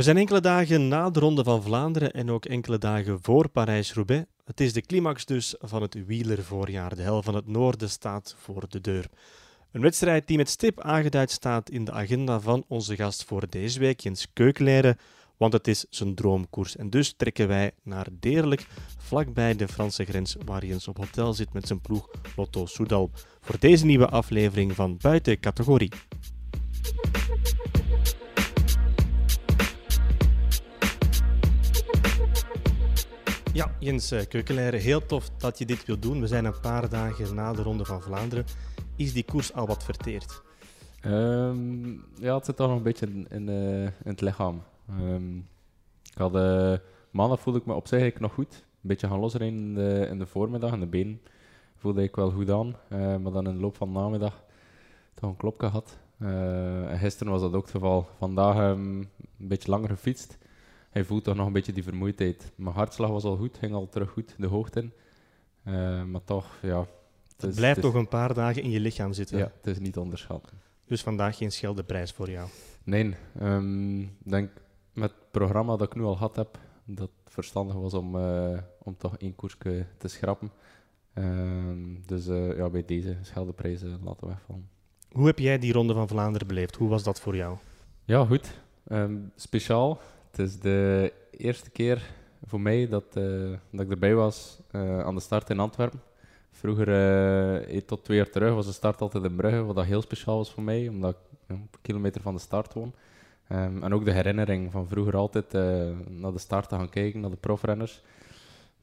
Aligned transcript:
We 0.00 0.06
zijn 0.06 0.18
enkele 0.18 0.40
dagen 0.40 0.88
na 0.88 1.10
de 1.10 1.20
Ronde 1.20 1.44
van 1.44 1.62
Vlaanderen 1.62 2.12
en 2.12 2.30
ook 2.30 2.44
enkele 2.44 2.78
dagen 2.78 3.18
voor 3.22 3.48
Parijs-Roubaix. 3.48 4.26
Het 4.44 4.60
is 4.60 4.72
de 4.72 4.80
climax 4.80 5.24
dus 5.24 5.54
van 5.58 5.82
het 5.82 6.06
wielervoorjaar. 6.06 6.96
De 6.96 7.02
hel 7.02 7.22
van 7.22 7.34
het 7.34 7.46
noorden 7.46 7.90
staat 7.90 8.34
voor 8.38 8.64
de 8.68 8.80
deur. 8.80 9.08
Een 9.72 9.80
wedstrijd 9.80 10.26
die 10.26 10.36
met 10.36 10.48
stip 10.48 10.80
aangeduid 10.80 11.30
staat 11.30 11.70
in 11.70 11.84
de 11.84 11.92
agenda 11.92 12.40
van 12.40 12.64
onze 12.68 12.96
gast 12.96 13.24
voor 13.24 13.46
deze 13.48 13.78
week, 13.78 14.00
Jens 14.00 14.26
Keukenleiren, 14.32 14.98
want 15.36 15.52
het 15.52 15.68
is 15.68 15.86
zijn 15.90 16.14
droomkoers. 16.14 16.76
En 16.76 16.90
dus 16.90 17.14
trekken 17.16 17.48
wij 17.48 17.72
naar 17.82 18.06
Deerlijk, 18.20 18.66
vlakbij 18.98 19.56
de 19.56 19.68
Franse 19.68 20.04
grens, 20.04 20.36
waar 20.44 20.66
Jens 20.66 20.88
op 20.88 20.96
hotel 20.96 21.32
zit 21.32 21.52
met 21.52 21.66
zijn 21.66 21.80
ploeg 21.80 22.10
Lotto 22.36 22.66
Soudal, 22.66 23.10
voor 23.40 23.56
deze 23.58 23.86
nieuwe 23.86 24.08
aflevering 24.08 24.74
van 24.74 24.96
Buiten 25.00 25.40
Categorie. 25.40 25.90
Ja, 33.52 33.70
Jens 33.78 34.12
uh, 34.12 34.20
Keukenleiren, 34.28 34.80
heel 34.80 35.06
tof 35.06 35.30
dat 35.30 35.58
je 35.58 35.66
dit 35.66 35.84
wilt 35.84 36.02
doen. 36.02 36.20
We 36.20 36.26
zijn 36.26 36.44
een 36.44 36.60
paar 36.60 36.88
dagen 36.88 37.34
na 37.34 37.52
de 37.52 37.62
Ronde 37.62 37.84
van 37.84 38.02
Vlaanderen. 38.02 38.44
Is 38.96 39.12
die 39.12 39.24
koers 39.24 39.52
al 39.52 39.66
wat 39.66 39.84
verteerd? 39.84 40.42
Um, 41.06 42.04
ja, 42.14 42.34
het 42.34 42.44
zit 42.44 42.56
toch 42.56 42.68
nog 42.68 42.76
een 42.76 42.82
beetje 42.82 43.06
in, 43.06 43.26
in, 43.30 43.48
in 43.48 43.92
het 44.04 44.20
lichaam. 44.20 44.62
Um, 45.00 45.48
ik 46.12 46.18
had, 46.18 46.34
uh, 46.34 46.74
maandag 47.10 47.40
voelde 47.40 47.58
ik 47.58 47.66
me 47.66 47.74
op 47.74 47.86
zich 47.86 48.20
nog 48.20 48.32
goed. 48.32 48.54
Een 48.54 48.88
beetje 48.88 49.08
gaan 49.08 49.20
losrijden 49.20 49.58
in 49.58 49.74
de, 49.74 50.06
in 50.10 50.18
de 50.18 50.26
voormiddag. 50.26 50.72
En 50.72 50.80
de 50.80 50.86
been 50.86 51.20
voelde 51.76 52.02
ik 52.02 52.16
wel 52.16 52.30
goed 52.30 52.50
aan. 52.50 52.76
Maar 53.22 53.32
dan 53.32 53.46
in 53.46 53.54
de 53.54 53.60
loop 53.60 53.76
van 53.76 53.92
de 53.92 53.98
namiddag 53.98 54.42
toch 55.14 55.30
een 55.30 55.36
klopje 55.36 55.66
gehad. 55.66 55.98
en 56.88 56.98
gisteren 56.98 57.32
was 57.32 57.42
dat 57.42 57.54
ook 57.54 57.62
het 57.62 57.70
geval. 57.70 58.08
Vandaag 58.18 58.56
um, 58.56 58.98
een 59.38 59.48
beetje 59.48 59.70
langer 59.70 59.88
gefietst 59.88 60.38
hij 60.90 61.04
voelt 61.04 61.24
toch 61.24 61.34
nog 61.34 61.46
een 61.46 61.52
beetje 61.52 61.72
die 61.72 61.82
vermoeidheid. 61.82 62.52
Mijn 62.54 62.74
hartslag 62.74 63.10
was 63.10 63.24
al 63.24 63.36
goed, 63.36 63.58
ging 63.58 63.72
al 63.72 63.88
terug 63.88 64.10
goed 64.10 64.34
de 64.38 64.46
hoogte 64.46 64.80
in. 64.80 64.92
Uh, 65.64 66.04
maar 66.04 66.24
toch, 66.24 66.58
ja. 66.62 66.78
Het, 67.28 67.42
het 67.42 67.54
blijft 67.54 67.80
toch 67.80 67.94
een 67.94 68.08
paar 68.08 68.34
dagen 68.34 68.62
in 68.62 68.70
je 68.70 68.80
lichaam 68.80 69.12
zitten. 69.12 69.38
Ja, 69.38 69.52
het 69.56 69.66
is 69.66 69.78
niet 69.78 69.96
onderschatten. 69.96 70.58
Dus 70.86 71.02
vandaag 71.02 71.36
geen 71.36 71.52
schelde 71.52 71.82
prijs 71.82 72.12
voor 72.12 72.30
jou? 72.30 72.48
Nee, 72.84 73.14
um, 73.40 74.00
ik 74.00 74.10
denk 74.22 74.50
met 74.92 75.10
het 75.10 75.30
programma 75.30 75.76
dat 75.76 75.86
ik 75.86 75.96
nu 75.96 76.02
al 76.02 76.14
gehad 76.14 76.36
heb, 76.36 76.58
dat 76.84 77.10
het 77.24 77.32
verstandig 77.32 77.76
was 77.76 77.94
om, 77.94 78.16
uh, 78.16 78.58
om 78.82 78.96
toch 78.96 79.16
één 79.16 79.34
koersje 79.34 79.86
te 79.98 80.08
schrappen. 80.08 80.50
Um, 81.14 82.02
dus 82.06 82.26
uh, 82.26 82.56
ja, 82.56 82.70
bij 82.70 82.84
deze 82.84 83.16
scheldeprijzen 83.22 84.00
laten 84.04 84.26
we 84.26 84.26
wegvallen. 84.26 84.68
Hoe 85.12 85.26
heb 85.26 85.38
jij 85.38 85.58
die 85.58 85.72
Ronde 85.72 85.94
van 85.94 86.08
Vlaanderen 86.08 86.46
beleefd? 86.46 86.76
Hoe 86.76 86.88
was 86.88 87.02
dat 87.02 87.20
voor 87.20 87.36
jou? 87.36 87.56
Ja, 88.04 88.24
goed. 88.24 88.60
Um, 88.88 89.32
speciaal. 89.36 90.00
Het 90.30 90.38
is 90.38 90.58
de 90.58 91.12
eerste 91.30 91.70
keer 91.70 92.10
voor 92.46 92.60
mij 92.60 92.88
dat, 92.88 93.04
uh, 93.14 93.50
dat 93.70 93.80
ik 93.80 93.90
erbij 93.90 94.14
was 94.14 94.60
uh, 94.72 95.00
aan 95.00 95.14
de 95.14 95.20
start 95.20 95.50
in 95.50 95.58
Antwerpen. 95.58 96.00
Vroeger, 96.50 96.88
uh, 97.68 97.80
tot 97.80 98.04
twee 98.04 98.16
jaar 98.16 98.30
terug, 98.30 98.54
was 98.54 98.66
de 98.66 98.72
start 98.72 99.00
altijd 99.00 99.24
in 99.24 99.36
Brugge, 99.36 99.64
wat 99.64 99.76
dat 99.76 99.84
heel 99.84 100.02
speciaal 100.02 100.36
was 100.36 100.52
voor 100.52 100.62
mij, 100.62 100.88
omdat 100.88 101.10
ik 101.10 101.38
een 101.46 101.68
kilometer 101.82 102.20
van 102.20 102.34
de 102.34 102.40
start 102.40 102.74
woon. 102.74 102.92
Um, 103.52 103.82
en 103.82 103.94
ook 103.94 104.04
de 104.04 104.12
herinnering 104.12 104.72
van 104.72 104.88
vroeger 104.88 105.16
altijd 105.16 105.52
naar 106.08 106.32
de 106.32 106.38
start 106.38 106.68
te 106.68 106.74
gaan 106.74 106.90
kijken, 106.90 107.20
naar 107.20 107.30
de 107.30 107.36
profrenners. 107.36 108.02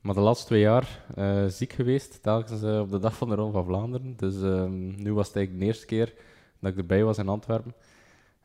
Maar 0.02 0.14
de 0.14 0.22
laatste 0.22 0.46
twee 0.46 0.62
jaar 0.62 1.06
ziek 1.48 1.74
geweest, 1.74 2.24
telkens 2.24 2.64
op 2.64 2.92
de 2.92 3.00
dag 3.00 3.16
van 3.16 3.30
de 3.30 3.36
Ronde 3.36 3.52
van 3.52 3.66
Vlaanderen. 3.66 4.14
Dus 4.18 4.36
um, 4.36 5.04
nu 5.04 5.14
was 5.14 5.28
het 5.28 5.36
eigenlijk 5.36 5.60
de 5.60 5.66
eerste 5.66 5.86
keer 5.86 6.14
dat 6.60 6.72
ik 6.72 6.78
erbij 6.78 7.04
was 7.04 7.18
in 7.18 7.30
Antwerpen. 7.30 7.74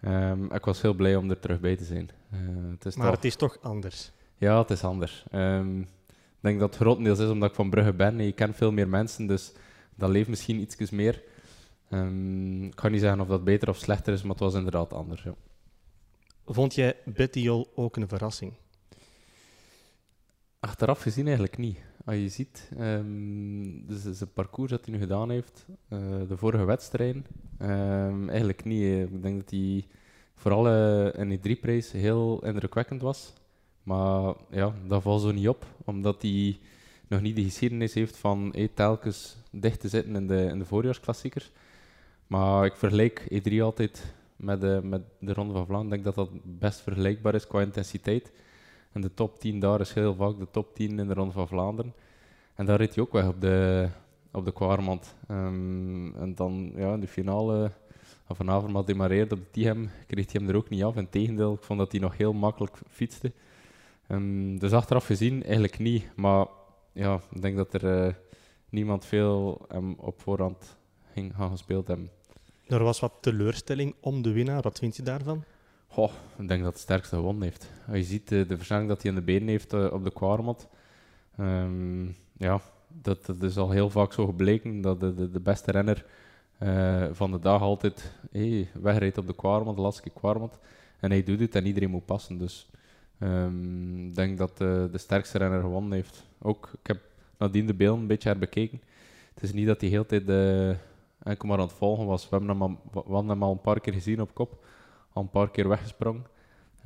Um, 0.05 0.53
ik 0.53 0.64
was 0.64 0.83
heel 0.83 0.95
blij 0.95 1.17
om 1.17 1.31
er 1.31 1.39
terug 1.39 1.61
bij 1.61 1.77
te 1.77 1.84
zijn. 1.84 2.11
Uh, 2.33 2.39
het 2.70 2.84
is 2.84 2.97
maar 2.97 3.06
toch... 3.06 3.17
het 3.17 3.25
is 3.25 3.36
toch 3.36 3.58
anders? 3.61 4.12
Ja, 4.36 4.58
het 4.58 4.70
is 4.70 4.84
anders. 4.84 5.25
Um, 5.33 5.81
ik 5.81 6.48
denk 6.48 6.61
dat 6.61 6.69
het 6.69 6.81
grotendeels 6.81 7.19
is 7.19 7.28
omdat 7.28 7.48
ik 7.48 7.55
van 7.55 7.70
Brugge 7.70 7.92
ben. 7.92 8.19
Je 8.19 8.33
kent 8.33 8.56
veel 8.56 8.73
meer 8.73 8.89
mensen, 8.89 9.27
dus 9.27 9.53
dat 9.95 10.11
leeft 10.11 10.29
misschien 10.29 10.61
iets 10.61 10.91
meer. 10.91 11.23
Um, 11.91 12.64
ik 12.64 12.74
kan 12.74 12.91
niet 12.91 13.01
zeggen 13.01 13.20
of 13.20 13.29
dat 13.29 13.45
beter 13.45 13.68
of 13.68 13.77
slechter 13.77 14.12
is, 14.12 14.23
maar 14.23 14.30
het 14.30 14.41
was 14.41 14.55
inderdaad 14.55 14.92
anders. 14.92 15.23
Ja. 15.23 15.35
Vond 16.46 16.74
jij 16.74 16.96
Bettiol 17.05 17.73
ook 17.74 17.96
een 17.96 18.08
verrassing? 18.08 18.52
Achteraf 20.61 21.02
gezien 21.02 21.24
eigenlijk 21.24 21.58
niet. 21.58 21.79
Als 22.05 22.17
je 22.17 22.29
ziet, 22.29 22.70
um, 22.80 23.86
dus 23.86 24.05
het 24.20 24.33
parcours 24.35 24.70
dat 24.70 24.85
hij 24.85 24.95
nu 24.95 25.01
gedaan 25.01 25.30
heeft, 25.30 25.67
uh, 25.89 25.98
de 26.29 26.36
vorige 26.36 26.64
wedstrijd, 26.64 27.17
um, 27.63 28.29
eigenlijk 28.29 28.64
niet. 28.64 29.11
Ik 29.11 29.23
denk 29.23 29.40
dat 29.40 29.51
hij 29.51 29.86
vooral 30.35 30.67
uh, 30.67 31.14
in 31.14 31.39
die 31.41 31.57
prijs 31.57 31.92
heel 31.92 32.45
indrukwekkend 32.45 33.02
was. 33.02 33.33
Maar 33.83 34.35
ja, 34.51 34.74
dat 34.86 35.02
valt 35.02 35.23
zo 35.23 35.33
niet 35.33 35.48
op, 35.48 35.67
omdat 35.85 36.23
hij 36.23 36.58
nog 37.08 37.20
niet 37.20 37.36
de 37.36 37.45
geschiedenis 37.45 37.95
heeft 37.95 38.17
van 38.17 38.48
hey, 38.55 38.70
telkens 38.74 39.36
dicht 39.51 39.80
te 39.80 39.89
zitten 39.89 40.17
in 40.17 40.27
de, 40.27 40.45
in 40.45 40.58
de 40.58 40.64
voorjaarsklassiekers. 40.64 41.51
Maar 42.27 42.64
ik 42.64 42.77
vergelijk 42.77 43.23
E3 43.33 43.61
altijd 43.61 44.14
met 44.36 44.61
de, 44.61 44.80
met 44.83 45.02
de 45.18 45.33
Ronde 45.33 45.52
van 45.52 45.67
Vlaanderen. 45.67 45.98
Ik 45.98 46.05
denk 46.05 46.17
dat 46.17 46.29
dat 46.29 46.41
best 46.42 46.80
vergelijkbaar 46.80 47.35
is 47.35 47.46
qua 47.46 47.61
intensiteit. 47.61 48.33
En 48.92 49.01
de 49.01 49.14
top 49.14 49.39
10 49.39 49.61
daar 49.61 49.80
is 49.80 49.92
heel 49.92 50.14
vaak 50.14 50.39
de 50.39 50.51
top 50.51 50.75
10 50.75 50.98
in 50.98 51.08
de 51.08 51.14
Ronde 51.14 51.33
van 51.33 51.48
Vlaanderen. 51.48 51.95
En 52.55 52.67
daar 52.67 52.79
reed 52.79 52.95
hij 52.95 53.05
ook 53.05 53.13
weg 53.13 53.29
op 53.29 53.41
de, 53.41 53.89
op 54.33 54.45
de 54.45 54.53
Kwarmand. 54.53 55.14
Um, 55.30 56.14
en 56.14 56.35
dan 56.35 56.73
ja, 56.77 56.92
in 56.92 57.01
de 57.01 57.08
finale, 57.08 57.70
vanavond 58.29 58.73
maar 58.73 58.85
demareerde 58.85 59.35
op 59.35 59.41
de 59.41 59.51
Tihem, 59.51 59.91
kreeg 60.07 60.33
hij 60.33 60.41
hem 60.41 60.51
er 60.51 60.57
ook 60.57 60.69
niet 60.69 60.83
af. 60.83 60.97
Integendeel, 60.97 61.53
ik 61.53 61.63
vond 61.63 61.79
dat 61.79 61.92
hij 61.92 62.01
nog 62.01 62.17
heel 62.17 62.33
makkelijk 62.33 62.79
fietste. 62.89 63.33
Um, 64.08 64.58
dus 64.58 64.73
achteraf 64.73 65.07
gezien 65.07 65.42
eigenlijk 65.42 65.79
niet. 65.79 66.17
Maar 66.17 66.47
ja, 66.92 67.20
ik 67.30 67.42
denk 67.42 67.57
dat 67.57 67.74
er 67.74 68.07
uh, 68.07 68.13
niemand 68.69 69.05
veel 69.05 69.64
hem 69.69 69.95
op 69.98 70.20
voorhand 70.20 70.77
ging 71.13 71.35
gaan 71.35 71.51
gespeeld 71.51 71.86
hebben. 71.86 72.11
Er 72.67 72.83
was 72.83 73.01
wat 73.01 73.13
teleurstelling 73.20 73.95
om 74.01 74.23
de 74.23 74.33
winnaar. 74.33 74.63
Wat 74.63 74.79
vind 74.79 74.97
je 74.97 75.03
daarvan? 75.03 75.45
Ik 75.97 76.48
denk 76.48 76.63
dat 76.63 76.73
het 76.73 76.83
sterkste 76.83 77.17
gewonnen 77.17 77.42
heeft. 77.42 77.70
Je 77.92 78.03
ziet 78.03 78.33
uh, 78.33 78.48
de 78.48 78.57
versnelling 78.57 78.89
dat 78.89 79.03
hij 79.03 79.11
in 79.11 79.17
de 79.17 79.25
benen 79.25 79.48
heeft 79.48 79.73
uh, 79.73 79.92
op 79.92 80.05
de 80.05 80.13
Kwarmot. 80.13 80.69
Um, 81.41 82.17
ja, 82.36 82.61
dat, 82.89 83.27
dat 83.27 83.42
is 83.42 83.57
al 83.57 83.70
heel 83.70 83.91
vaak 83.91 84.13
zo 84.13 84.27
gebleken 84.27 84.80
dat 84.80 85.01
de, 85.01 85.14
de, 85.14 85.30
de 85.30 85.41
beste 85.41 85.70
renner 85.70 86.05
uh, 86.63 87.07
van 87.13 87.30
de 87.30 87.39
dag 87.39 87.61
altijd 87.61 88.13
hey, 88.30 88.69
wegrijdt 88.75 89.19
op 89.19 89.27
de 89.27 89.35
Kwarmot, 89.35 89.77
de 89.77 89.83
laatste 89.83 90.11
Kwarmot. 90.11 90.58
En 91.01 91.11
hij 91.11 91.23
doet 91.23 91.41
het 91.41 91.55
en 91.55 91.67
iedereen 91.67 91.91
moet 91.91 92.07
passen. 92.07 92.39
Dus 92.39 92.70
um, 93.19 94.07
ik 94.07 94.14
denk 94.14 94.39
dat 94.39 94.59
de, 94.59 94.89
de 94.92 94.98
sterkste 94.98 95.39
renner 95.39 95.61
gewonnen 95.61 95.92
heeft. 95.92 96.24
Ook, 96.39 96.70
ik 96.80 96.86
heb 96.86 97.01
nadien 97.39 97.67
de 97.67 97.74
beelden 97.74 98.01
een 98.01 98.07
beetje 98.07 98.29
herbekeken. 98.29 98.83
Het 99.35 99.42
is 99.42 99.53
niet 99.53 99.67
dat 99.67 99.80
hij 99.80 99.91
heel 99.91 100.07
tijd 100.07 100.29
uh, 100.29 100.77
maar 101.41 101.59
aan 101.59 101.61
het 101.61 101.73
volgen 101.73 102.07
was. 102.07 102.29
We 102.29 102.36
hebben 102.36 102.61
hem 102.61 102.79
we 102.92 103.01
hadden 103.13 103.30
hem 103.30 103.42
al 103.42 103.53
een 103.53 103.61
paar 103.61 103.80
keer 103.80 103.92
gezien 103.92 104.20
op 104.20 104.35
kop 104.35 104.64
al 105.12 105.23
een 105.23 105.30
paar 105.30 105.50
keer 105.50 105.68
weggesprongen. 105.68 106.27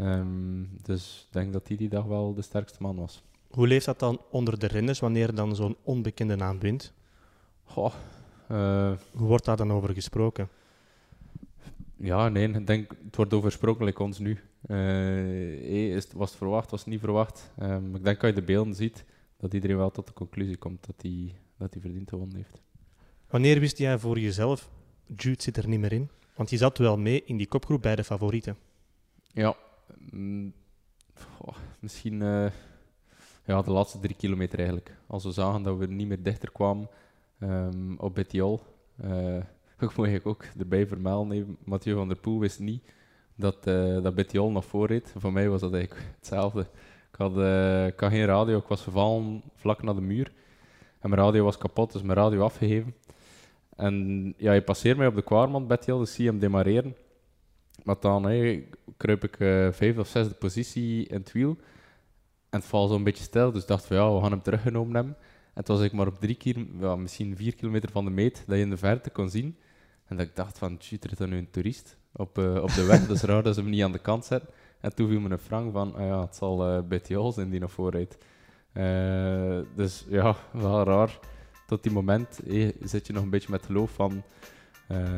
Um, 0.01 0.71
dus 0.83 1.25
ik 1.27 1.33
denk 1.33 1.53
dat 1.53 1.69
hij 1.69 1.77
die 1.77 1.89
dag 1.89 2.05
wel 2.05 2.35
de 2.35 2.43
sterkste 2.43 2.83
man 2.83 2.97
was. 2.97 3.23
Hoe 3.51 3.67
leeft 3.67 3.87
dat 3.87 3.99
dan 3.99 4.21
onder 4.31 4.59
de 4.59 4.67
renners 4.67 5.01
wanneer 5.01 5.35
dan 5.35 5.57
zo'n 5.57 5.77
onbekende 5.83 6.37
naam 6.37 6.59
wint? 6.59 6.93
Goh, 7.65 7.95
uh, 8.51 8.93
Hoe 9.13 9.27
wordt 9.27 9.45
daar 9.45 9.57
dan 9.57 9.73
over 9.73 9.95
gesproken? 9.95 10.49
Ja, 11.97 12.29
nee, 12.29 12.49
ik 12.49 12.67
denk, 12.67 12.91
het 13.05 13.17
wordt 13.17 13.35
over 13.35 13.51
gesproken 13.51 13.85
like 13.85 14.03
ons 14.03 14.19
nu. 14.19 14.39
Uh, 14.67 15.95
is, 15.95 16.07
was 16.13 16.29
het 16.29 16.39
verwacht, 16.39 16.71
was 16.71 16.81
het 16.81 16.89
niet 16.89 17.01
verwacht? 17.01 17.51
Um, 17.63 17.95
ik 17.95 18.05
denk 18.05 18.21
als 18.21 18.29
je 18.29 18.35
de 18.35 18.43
beelden 18.43 18.75
ziet, 18.75 19.05
dat 19.37 19.55
iedereen 19.55 19.77
wel 19.77 19.91
tot 19.91 20.07
de 20.07 20.13
conclusie 20.13 20.57
komt 20.57 20.87
dat 20.87 20.95
hij 21.03 21.35
dat 21.57 21.73
hij 21.73 21.83
verdiend 21.83 22.09
gewonnen 22.09 22.37
heeft. 22.37 22.61
Wanneer 23.29 23.61
wist 23.61 23.79
jij 23.79 23.99
voor 23.99 24.19
jezelf, 24.19 24.71
Jude 25.17 25.43
zit 25.43 25.57
er 25.57 25.69
niet 25.69 25.81
meer 25.81 25.93
in? 25.93 26.09
Want 26.37 26.51
je 26.51 26.57
zat 26.57 26.79
wel 26.79 26.99
mee 26.99 27.23
in 27.25 27.37
die 27.37 27.49
kopgroep 27.49 27.83
bij 27.83 27.97
de 27.97 28.05
favorieten. 28.05 28.57
Ja, 29.33 29.57
mm, 30.11 30.53
misschien 31.79 32.21
uh, 32.21 32.47
ja, 33.45 33.63
de 33.63 33.71
laatste 33.71 33.99
drie 33.99 34.17
kilometer 34.17 34.59
eigenlijk. 34.59 34.97
Als 35.07 35.25
we 35.25 35.33
zagen 35.33 35.63
dat 35.63 35.77
we 35.77 35.87
niet 35.87 36.09
meer 36.09 36.23
dichter 36.23 36.53
kwamen 36.53 36.89
um, 37.41 37.95
op 37.99 38.15
Bettiol. 38.15 38.61
Uh, 39.05 39.37
ik 39.81 39.97
moet 39.97 40.07
ik 40.07 40.27
ook 40.27 40.45
erbij 40.59 40.87
vermelden, 40.87 41.57
Mathieu 41.65 41.95
van 41.95 42.09
der 42.09 42.17
Poel 42.17 42.41
wist 42.41 42.61
niet 42.61 42.83
dat, 43.35 43.67
uh, 43.67 44.03
dat 44.03 44.15
Bettiol 44.15 44.51
nog 44.51 44.65
voorreed. 44.65 45.15
Voor 45.17 45.33
mij 45.33 45.49
was 45.49 45.61
dat 45.61 45.73
eigenlijk 45.73 46.07
hetzelfde. 46.19 46.61
Ik 47.13 47.19
had, 47.19 47.33
ik 47.93 48.01
had 48.01 48.11
geen 48.11 48.25
radio, 48.25 48.59
ik 48.59 48.67
was 48.67 48.83
gevallen 48.83 49.43
vlak 49.55 49.83
naar 49.83 49.95
de 49.95 50.01
muur. 50.01 50.33
En 51.01 51.11
mijn 51.11 51.23
radio 51.23 51.45
was 51.45 51.59
kapot, 51.59 51.93
dus 51.93 52.03
mijn 52.03 52.19
radio 52.19 52.43
afgegeven. 52.43 52.95
En 53.77 54.35
ja, 54.37 54.53
je 54.53 54.63
passeert 54.63 54.97
mij 54.97 55.07
op 55.07 55.15
de 55.15 55.23
kwarmand, 55.23 55.69
Bettiol, 55.69 55.99
dus 55.99 56.15
zie 56.15 56.25
je 56.25 56.31
hem 56.31 56.39
demareren. 56.39 56.97
Maar 57.83 57.97
dan 58.01 58.23
kruip 58.97 59.25
ik 59.25 59.39
uh, 59.39 59.73
vijfde 59.73 60.01
of 60.01 60.09
zesde 60.09 60.35
positie 60.35 61.07
in 61.07 61.17
het 61.17 61.33
wiel. 61.33 61.57
En 62.51 62.59
het 62.59 62.65
valt 62.65 62.91
zo'n 62.91 63.05
beetje 63.05 63.25
stil, 63.25 63.53
dus 63.53 63.67
dacht 63.67 63.87
van 63.87 63.97
ja, 63.97 64.15
we 64.15 64.21
gaan 64.21 64.31
hem 64.31 64.43
teruggenomen 64.43 64.95
hebben. 64.95 65.17
En 65.55 65.65
toen 65.65 65.77
was 65.77 65.85
ik 65.85 65.93
maar 65.93 66.07
op 66.07 66.21
drie 66.21 66.35
keer, 66.35 66.67
ja, 66.81 66.97
misschien 66.97 67.37
vier 67.37 67.55
kilometer 67.55 67.91
van 67.91 68.05
de 68.05 68.11
meet, 68.11 68.45
dat 68.47 68.57
je 68.57 68.63
in 68.63 68.71
de 68.71 68.77
verte 68.77 69.11
kon 69.11 69.31
zien. 69.31 69.57
En 70.07 70.17
dat 70.17 70.27
ik 70.27 70.37
dacht 70.37 70.59
van, 70.59 70.77
shit, 70.81 71.05
er 71.05 71.11
is 71.11 71.17
dan 71.19 71.29
nu 71.29 71.37
een 71.37 71.51
toerist 71.51 71.97
op, 72.13 72.39
uh, 72.39 72.63
op 72.63 72.73
de 72.73 72.85
weg. 72.85 73.07
dat 73.07 73.17
is 73.17 73.23
raar 73.23 73.43
dat 73.43 73.55
ze 73.55 73.61
hem 73.61 73.71
niet 73.71 73.83
aan 73.83 73.93
de 73.93 73.99
kant 73.99 74.25
zetten. 74.25 74.49
En 74.81 74.95
toen 74.95 75.09
viel 75.09 75.21
me 75.21 75.31
een 75.31 75.39
frank 75.39 75.73
van, 75.73 75.95
ah 75.95 76.07
ja, 76.07 76.21
het 76.21 76.37
zal 76.37 76.77
uh, 76.77 76.83
BTO 76.89 77.31
zijn 77.31 77.51
die 77.51 77.61
nog 77.61 77.73
voorrijdt. 77.73 78.19
Uh, 78.73 79.59
dus 79.75 80.05
ja, 80.09 80.37
wel 80.53 80.85
raar. 80.85 81.19
Tot 81.67 81.83
die 81.83 81.93
moment 81.93 82.41
zit 82.81 83.07
je 83.07 83.13
nog 83.13 83.23
een 83.23 83.31
beetje 83.31 83.51
met 83.51 83.65
geloof 83.65 83.91
van, 83.91 84.23
uh, 84.89 85.09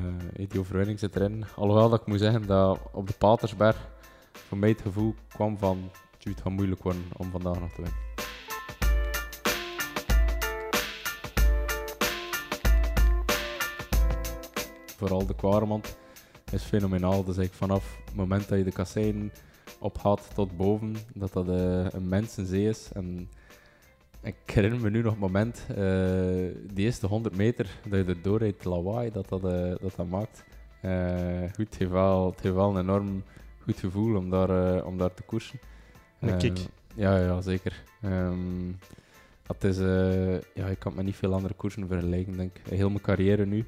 die 0.48 0.60
overwinning 0.60 0.98
zit 0.98 1.16
erin. 1.16 1.44
Alhoewel 1.56 1.88
dat 1.88 2.00
ik 2.00 2.06
moet 2.06 2.18
zeggen 2.18 2.46
dat 2.46 2.80
op 2.92 3.06
de 3.06 3.14
Patersberg 3.18 3.88
voor 4.32 4.58
mij 4.58 4.68
het 4.68 4.80
gevoel 4.80 5.14
kwam 5.28 5.58
van, 5.58 5.90
het 6.18 6.40
gaat 6.40 6.52
moeilijk 6.52 6.82
worden 6.82 7.04
om 7.16 7.30
vandaag 7.30 7.60
nog 7.60 7.72
te 7.72 7.82
winnen. 7.82 8.00
Vooral 14.96 15.26
de 15.26 15.34
Kwaremond 15.34 15.96
is 16.52 16.62
fenomenaal. 16.62 17.24
Dus 17.24 17.36
ik 17.36 17.52
vanaf 17.52 17.98
het 18.04 18.14
moment 18.14 18.48
dat 18.48 18.58
je 18.58 18.64
de 18.64 18.72
kasseien 18.72 19.32
opgaat 19.78 20.34
tot 20.34 20.56
boven, 20.56 20.96
dat 21.14 21.32
dat 21.32 21.48
een 21.48 22.08
mensenzee 22.08 22.68
is. 22.68 22.88
En 22.92 23.30
ik 24.23 24.35
herinner 24.44 24.81
me 24.81 24.91
nu 24.91 25.03
nog 25.03 25.12
het 25.12 25.20
moment, 25.20 25.67
uh, 25.70 25.76
die 26.73 26.85
eerste 26.85 27.06
100 27.06 27.37
meter, 27.37 27.70
dat 27.88 28.06
je 28.06 28.12
erdoor 28.12 28.38
rijdt, 28.38 28.65
lawaai 28.65 29.11
dat 29.11 29.29
dat, 29.29 29.44
uh, 29.44 29.75
dat, 29.81 29.93
dat 29.97 30.09
maakt. 30.09 30.44
goed, 31.55 31.69
het 31.69 31.79
heeft, 31.79 31.91
wel, 31.91 32.31
het 32.31 32.41
heeft 32.41 32.55
wel 32.55 32.70
een 32.70 32.81
enorm 32.81 33.23
goed 33.62 33.79
gevoel 33.79 34.17
om 34.17 34.31
daar, 34.31 34.85
om 34.85 34.99
daar 34.99 35.15
te 35.15 35.23
koersen. 35.23 35.59
Een 36.20 36.38
kick. 36.38 36.59
Ja, 36.94 37.19
ja, 37.19 37.41
zeker. 37.41 37.85
Um, 38.05 38.79
dat 39.47 39.65
is, 39.65 39.76
ja, 40.55 40.67
ik 40.67 40.79
kan 40.79 40.94
met 40.94 41.05
niet 41.05 41.17
veel 41.17 41.35
andere 41.35 41.55
koersen 41.55 41.87
vergelijken, 41.87 42.37
denk 42.37 42.56
ik. 42.56 42.73
Heel 42.73 42.88
mijn 42.88 43.00
carrière 43.00 43.47
nu 43.47 43.65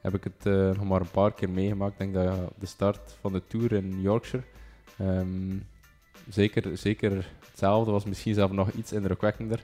heb 0.00 0.14
ik 0.14 0.24
het 0.24 0.44
nog 0.76 0.84
maar 0.84 1.00
een 1.00 1.10
paar 1.10 1.34
keer 1.34 1.50
meegemaakt. 1.50 1.92
Ik 1.92 1.98
denk 1.98 2.14
dat 2.14 2.24
ja, 2.24 2.48
de 2.58 2.66
start 2.66 3.16
van 3.20 3.32
de 3.32 3.42
Tour 3.46 3.72
in 3.72 4.00
Yorkshire, 4.00 4.44
um, 5.00 5.66
zeker, 6.28 6.76
zeker 6.78 7.30
hetzelfde, 7.48 7.90
was 7.90 8.04
misschien 8.04 8.34
zelfs 8.34 8.52
nog 8.52 8.70
iets 8.70 8.92
indrukwekkender. 8.92 9.62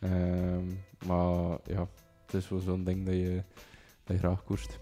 Um, 0.00 0.84
maar 1.06 1.58
ja, 1.64 1.88
het 2.26 2.34
is 2.34 2.48
wel 2.48 2.58
zo'n 2.58 2.84
ding 2.84 3.04
dat 3.04 3.14
je, 3.14 3.42
dat 4.04 4.16
je 4.16 4.18
graag 4.18 4.44
koerst. 4.44 4.78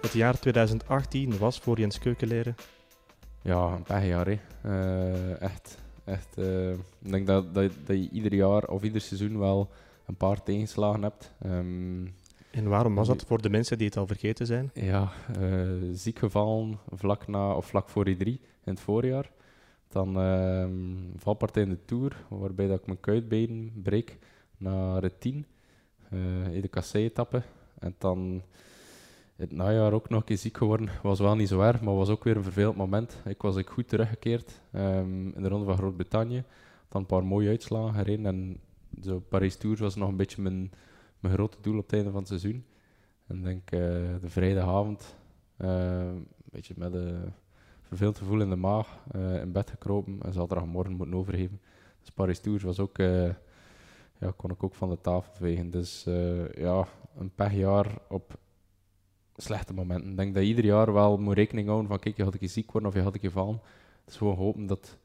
Het 0.00 0.12
jaar 0.12 0.38
2018 0.38 1.38
was 1.38 1.58
voor 1.58 1.78
Jens 1.78 1.98
Keukenleren? 1.98 2.54
Ja, 3.42 3.72
een 3.72 3.82
paar 3.82 4.06
jaar. 4.06 4.26
Hè. 4.26 4.38
Uh, 4.66 5.40
echt. 5.42 5.78
echt 6.04 6.38
uh, 6.38 6.70
ik 6.70 6.78
denk 6.98 7.26
dat, 7.26 7.54
dat, 7.54 7.72
dat 7.84 7.96
je 7.96 8.08
ieder 8.10 8.34
jaar 8.34 8.64
of 8.64 8.82
ieder 8.82 9.00
seizoen 9.00 9.38
wel 9.38 9.70
een 10.06 10.16
paar 10.16 10.42
tegenslagen 10.42 11.02
hebt. 11.02 11.32
Um, 11.46 12.14
en 12.50 12.68
waarom 12.68 12.94
was 12.94 13.06
dat 13.06 13.24
voor 13.26 13.42
de 13.42 13.50
mensen 13.50 13.78
die 13.78 13.86
het 13.86 13.96
al 13.96 14.06
vergeten 14.06 14.46
zijn? 14.46 14.70
Ja, 14.74 15.12
uh, 15.40 15.60
ziek 15.92 16.18
gevallen 16.18 16.78
vlak, 16.90 17.26
na, 17.26 17.54
of 17.54 17.66
vlak 17.66 17.88
voor 17.88 18.08
I3 18.08 18.24
in 18.24 18.38
het 18.64 18.80
voorjaar. 18.80 19.30
Dan 19.88 20.18
uh, 20.18 20.66
valpartij 21.16 21.62
in 21.62 21.68
de 21.68 21.84
Tour, 21.84 22.16
waarbij 22.28 22.66
dat 22.66 22.78
ik 22.78 22.86
mijn 22.86 23.00
kuitbeen 23.00 23.72
breek 23.82 24.18
naar 24.56 25.02
het 25.02 25.20
10 25.20 25.46
uh, 26.12 26.54
in 26.54 26.60
de 26.60 26.68
kassei-etappe. 26.68 27.42
En 27.78 27.94
dan 27.98 28.42
het 29.36 29.52
najaar 29.52 29.92
ook 29.92 30.08
nog 30.08 30.20
een 30.20 30.26
keer 30.26 30.36
ziek 30.36 30.56
geworden. 30.56 30.88
Was 31.02 31.18
wel 31.18 31.36
niet 31.36 31.48
zo 31.48 31.60
erg, 31.60 31.80
maar 31.80 31.94
was 31.94 32.08
ook 32.08 32.24
weer 32.24 32.36
een 32.36 32.42
vervelend 32.42 32.76
moment. 32.76 33.22
Ik 33.24 33.42
was 33.42 33.56
ik 33.56 33.68
goed 33.68 33.88
teruggekeerd 33.88 34.60
um, 34.72 35.32
in 35.34 35.42
de 35.42 35.48
ronde 35.48 35.64
van 35.66 35.76
Groot-Brittannië. 35.76 36.44
Dan 36.88 37.00
een 37.00 37.06
paar 37.06 37.24
mooie 37.24 37.48
uitslagen 37.48 37.94
gereden 37.94 38.26
en 38.26 38.60
zo 39.02 39.20
Paris 39.28 39.56
Tours 39.56 39.80
was 39.80 39.94
nog 39.94 40.08
een 40.08 40.16
beetje 40.16 40.42
mijn, 40.42 40.72
mijn 41.20 41.34
grote 41.34 41.58
doel 41.60 41.78
op 41.78 41.82
het 41.82 41.92
einde 41.92 42.10
van 42.10 42.18
het 42.18 42.28
seizoen. 42.28 42.64
En 43.26 43.42
denk 43.42 43.70
uh, 43.70 43.80
de 44.20 44.28
vrijdagavond, 44.28 45.16
uh, 45.58 45.98
een 45.98 46.26
beetje 46.44 46.74
met 46.76 46.94
een 46.94 47.32
vervelend 47.88 48.18
gevoel 48.18 48.40
in 48.40 48.50
de 48.50 48.56
maag, 48.56 48.98
uh, 49.16 49.40
in 49.40 49.52
bed 49.52 49.70
gekropen 49.70 50.18
en 50.22 50.32
zaterdagmorgen 50.32 50.96
moeten 50.96 51.14
overgeven. 51.14 51.60
Dus 52.00 52.10
Paris 52.10 52.40
Tours 52.40 52.62
was 52.62 52.78
ook, 52.78 52.96
ja, 52.96 54.32
kon 54.36 54.50
ik 54.50 54.62
ook 54.62 54.74
van 54.74 54.88
de 54.90 55.00
tafel 55.00 55.32
vegen. 55.32 55.70
Dus 55.70 56.04
ja, 56.54 56.86
een 57.16 57.30
pechjaar 57.34 57.98
op 58.08 58.38
slechte 59.36 59.74
momenten. 59.74 60.10
Ik 60.10 60.16
denk 60.16 60.34
dat 60.34 60.42
je 60.42 60.48
ieder 60.48 60.64
jaar 60.64 60.92
wel 60.92 61.18
moet 61.18 61.34
rekening 61.34 61.66
houden 61.66 61.88
van 61.88 61.98
kijk, 61.98 62.16
je 62.16 62.24
had 62.24 62.34
ik 62.34 62.50
ziek 62.50 62.72
worden 62.72 62.90
of 62.90 62.96
je 62.96 63.02
had 63.02 63.14
ik 63.14 63.30
vallen. 63.30 63.60
Dus 64.04 64.16
gewoon 64.16 64.36
hopen 64.36 64.66
dat 64.66 64.96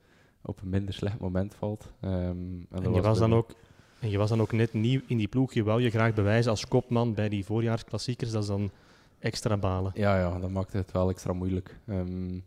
op 0.42 0.62
een 0.62 0.70
minder 0.70 0.94
slecht 0.94 1.20
moment 1.20 1.56
valt. 1.56 1.94
Um, 2.02 2.10
en, 2.10 2.68
en 2.70 2.82
je 2.82 2.90
was, 2.90 3.02
was 3.02 3.20
dan 3.20 3.34
ook 3.34 3.52
en 4.00 4.10
je 4.10 4.18
was 4.18 4.30
dan 4.30 4.42
ook 4.42 4.52
net 4.52 4.74
nieuw 4.74 5.02
in 5.08 5.18
die 5.18 5.28
ploeg. 5.28 5.54
Je 5.54 5.64
wou 5.64 5.82
je 5.82 5.90
graag 5.90 6.14
bewijzen 6.14 6.52
als 6.52 6.68
kopman 6.68 7.14
bij 7.14 7.30
die 7.30 7.46
voorjaarsklassiekers. 7.46 8.32
Dat 8.32 8.42
is 8.42 8.48
dan 8.48 8.72
extra 9.20 9.58
balen. 9.58 9.92
Ja, 9.96 10.20
ja 10.20 10.40
dat 10.40 10.50
maakt 10.50 10.74
het 10.74 10.92
wel 10.92 11.10
extra 11.10 11.34
moeilijk. 11.34 11.80
Um, 11.88 12.44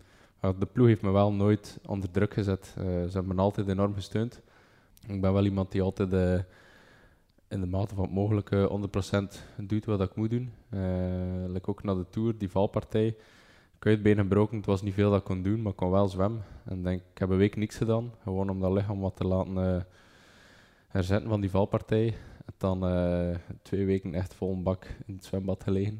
de 0.50 0.66
ploeg 0.72 0.86
heeft 0.86 1.02
me 1.02 1.10
wel 1.10 1.32
nooit 1.32 1.78
onder 1.86 2.10
druk 2.10 2.34
gezet. 2.34 2.74
Uh, 2.78 2.84
ze 2.84 3.10
hebben 3.12 3.36
me 3.36 3.42
altijd 3.42 3.68
enorm 3.68 3.94
gesteund. 3.94 4.40
Ik 5.06 5.20
ben 5.20 5.32
wel 5.32 5.44
iemand 5.44 5.72
die 5.72 5.82
altijd 5.82 6.12
uh, 6.12 6.38
in 7.48 7.60
de 7.60 7.66
mate 7.66 7.94
van 7.94 8.04
het 8.04 8.12
mogelijke 8.12 8.88
100% 9.58 9.66
doet 9.66 9.84
wat 9.84 10.00
ik 10.00 10.14
moet 10.14 10.30
doen. 10.30 10.52
Uh, 10.74 11.56
ook 11.66 11.82
naar 11.82 11.94
de 11.94 12.06
Tour, 12.10 12.38
die 12.38 12.50
valpartij. 12.50 13.16
Kuitbeen 13.78 14.16
gebroken, 14.16 14.56
het 14.56 14.66
was 14.66 14.82
niet 14.82 14.94
veel 14.94 15.10
dat 15.10 15.18
ik 15.18 15.24
kon 15.24 15.42
doen, 15.42 15.62
maar 15.62 15.72
ik 15.72 15.78
kon 15.78 15.90
wel 15.90 16.08
zwemmen. 16.08 16.44
En 16.64 16.82
denk, 16.82 17.00
ik 17.00 17.18
heb 17.18 17.30
een 17.30 17.36
week 17.36 17.56
niks 17.56 17.76
gedaan, 17.76 18.12
gewoon 18.22 18.50
om 18.50 18.60
dat 18.60 18.72
lichaam 18.72 19.00
wat 19.00 19.16
te 19.16 19.26
laten 19.26 19.86
herzetten 20.88 21.28
van 21.28 21.40
die 21.40 21.50
valpartij. 21.50 22.06
En 22.44 22.54
dan 22.58 22.80
twee 23.62 23.86
weken 23.86 24.14
echt 24.14 24.34
vol 24.34 24.52
een 24.52 24.62
bak 24.62 24.86
in 25.06 25.14
het 25.14 25.24
zwembad 25.24 25.62
gelegen. 25.62 25.98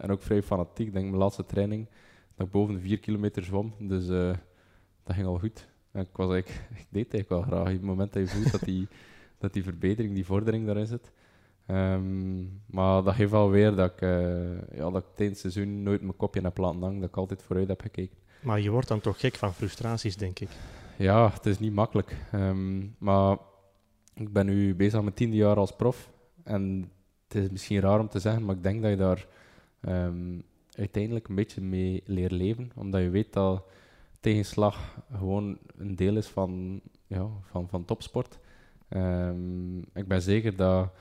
En 0.00 0.10
ook 0.10 0.22
vrij 0.22 0.42
fanatiek. 0.42 0.86
Ik 0.86 0.92
denk 0.92 1.04
mijn 1.06 1.18
laatste 1.18 1.46
training 1.46 1.86
dat 2.40 2.48
ik 2.48 2.54
boven 2.54 2.74
de 2.74 2.80
vier 2.80 2.98
kilometer 2.98 3.44
zwom. 3.44 3.74
Dus 3.78 4.08
uh, 4.08 4.32
dat 5.02 5.14
ging 5.14 5.26
al 5.26 5.38
goed. 5.38 5.68
En 5.92 6.00
ik, 6.00 6.08
was 6.12 6.32
eigenlijk, 6.32 6.68
ik 6.80 6.86
deed 6.90 7.04
het 7.04 7.14
eigenlijk 7.14 7.28
wel 7.28 7.42
graag. 7.42 7.66
Op 7.66 7.72
het 7.72 7.82
moment 7.82 8.12
dat 8.12 8.22
je 8.22 8.28
voelt 8.28 8.50
dat 8.50 8.60
die, 8.60 8.88
dat 9.38 9.52
die 9.52 9.62
verbetering, 9.62 10.14
die 10.14 10.26
vordering 10.26 10.66
daarin 10.66 10.86
zit. 10.86 11.12
Um, 11.66 12.62
maar 12.66 13.02
dat 13.02 13.14
geeft 13.14 13.30
wel 13.30 13.50
weer 13.50 13.74
dat 13.74 13.92
ik, 13.92 14.00
ja, 14.74 14.90
dat 14.90 14.96
ik 14.96 15.08
tijdens 15.14 15.42
het 15.42 15.52
seizoen 15.52 15.82
nooit 15.82 16.00
mijn 16.00 16.16
kopje 16.16 16.40
heb 16.40 16.56
laten 16.56 16.82
hangen. 16.82 17.00
Dat 17.00 17.08
ik 17.08 17.16
altijd 17.16 17.42
vooruit 17.42 17.68
heb 17.68 17.80
gekeken. 17.80 18.16
Maar 18.42 18.60
je 18.60 18.70
wordt 18.70 18.88
dan 18.88 19.00
toch 19.00 19.20
gek 19.20 19.34
van 19.34 19.54
frustraties, 19.54 20.16
denk 20.16 20.38
ik? 20.38 20.48
Ja, 20.96 21.30
het 21.30 21.46
is 21.46 21.58
niet 21.58 21.72
makkelijk. 21.72 22.16
Um, 22.34 22.94
maar 22.98 23.36
ik 24.14 24.32
ben 24.32 24.46
nu 24.46 24.74
bezig 24.74 25.02
met 25.02 25.16
tiende 25.16 25.36
jaar 25.36 25.56
als 25.56 25.76
prof. 25.76 26.10
En 26.44 26.90
het 27.28 27.42
is 27.42 27.50
misschien 27.50 27.80
raar 27.80 28.00
om 28.00 28.08
te 28.08 28.18
zeggen, 28.18 28.44
maar 28.44 28.56
ik 28.56 28.62
denk 28.62 28.82
dat 28.82 28.90
je 28.90 28.96
daar 28.96 29.26
um, 29.80 30.44
uiteindelijk 30.80 31.28
een 31.28 31.34
beetje 31.34 31.60
mee 31.60 32.02
leert 32.04 32.32
leven. 32.32 32.70
Omdat 32.74 33.00
je 33.00 33.10
weet 33.10 33.32
dat 33.32 33.64
tegenslag 34.20 34.98
gewoon 35.12 35.58
een 35.76 35.96
deel 35.96 36.16
is 36.16 36.26
van, 36.26 36.80
ja, 37.06 37.26
van, 37.42 37.68
van 37.68 37.84
topsport. 37.84 38.38
Um, 38.88 39.78
ik 39.78 40.08
ben 40.08 40.22
zeker 40.22 40.56
dat 40.56 40.92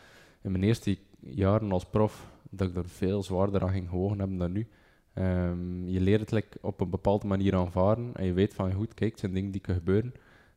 in 0.41 0.51
mijn 0.51 0.63
eerste 0.63 0.97
jaren 1.19 1.71
als 1.71 1.85
prof 1.85 2.31
dat 2.49 2.69
ik 2.69 2.75
er 2.75 2.89
veel 2.89 3.23
zwaarder 3.23 3.61
aan 3.61 3.71
ging 3.71 3.89
gewogen 3.89 4.19
hebben 4.19 4.37
dan 4.37 4.51
nu. 4.51 4.67
Um, 5.13 5.87
je 5.87 5.99
leert 5.99 6.29
het 6.29 6.45
op 6.61 6.81
een 6.81 6.89
bepaalde 6.89 7.27
manier 7.27 7.55
aanvaarden 7.55 8.11
en 8.13 8.25
je 8.25 8.33
weet 8.33 8.53
van 8.53 8.73
goed, 8.73 8.93
kijk, 8.93 9.11
het 9.11 9.19
zijn 9.19 9.33
dingen 9.33 9.51
die 9.51 9.61
kunnen 9.61 9.81
gebeuren. 9.83 10.13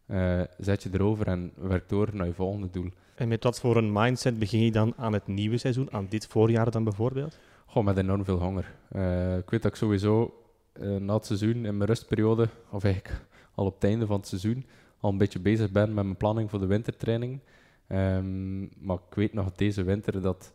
Uh, 0.06 0.42
zet 0.58 0.82
je 0.82 0.90
erover 0.92 1.26
en 1.26 1.52
werk 1.56 1.88
door 1.88 2.10
naar 2.12 2.26
je 2.26 2.32
volgende 2.32 2.70
doel. 2.70 2.90
En 3.14 3.28
met 3.28 3.44
wat 3.44 3.60
voor 3.60 3.76
een 3.76 3.92
mindset 3.92 4.38
begin 4.38 4.64
je 4.64 4.72
dan 4.72 4.92
aan 4.96 5.12
het 5.12 5.26
nieuwe 5.26 5.58
seizoen, 5.58 5.92
aan 5.92 6.06
dit 6.08 6.26
voorjaar 6.26 6.70
dan 6.70 6.84
bijvoorbeeld? 6.84 7.38
Gewoon 7.72 7.86
met 7.86 7.98
enorm 7.98 8.24
veel 8.24 8.38
honger. 8.38 8.74
Uh, 8.96 9.36
ik 9.36 9.50
weet 9.50 9.62
dat 9.62 9.70
ik 9.70 9.76
sowieso 9.76 10.42
uh, 10.80 10.96
na 10.96 11.14
het 11.14 11.26
seizoen 11.26 11.64
in 11.64 11.76
mijn 11.76 11.84
rustperiode, 11.84 12.48
of 12.70 12.84
eigenlijk 12.84 13.24
al 13.54 13.66
op 13.66 13.74
het 13.74 13.84
einde 13.84 14.06
van 14.06 14.16
het 14.16 14.26
seizoen, 14.26 14.66
al 15.00 15.10
een 15.10 15.18
beetje 15.18 15.40
bezig 15.40 15.70
ben 15.70 15.94
met 15.94 16.04
mijn 16.04 16.16
planning 16.16 16.50
voor 16.50 16.58
de 16.58 16.66
wintertraining. 16.66 17.40
Um, 17.88 18.70
maar 18.78 18.96
ik 19.08 19.14
weet 19.14 19.32
nog 19.32 19.52
deze 19.52 19.82
winter 19.82 20.20
dat, 20.20 20.54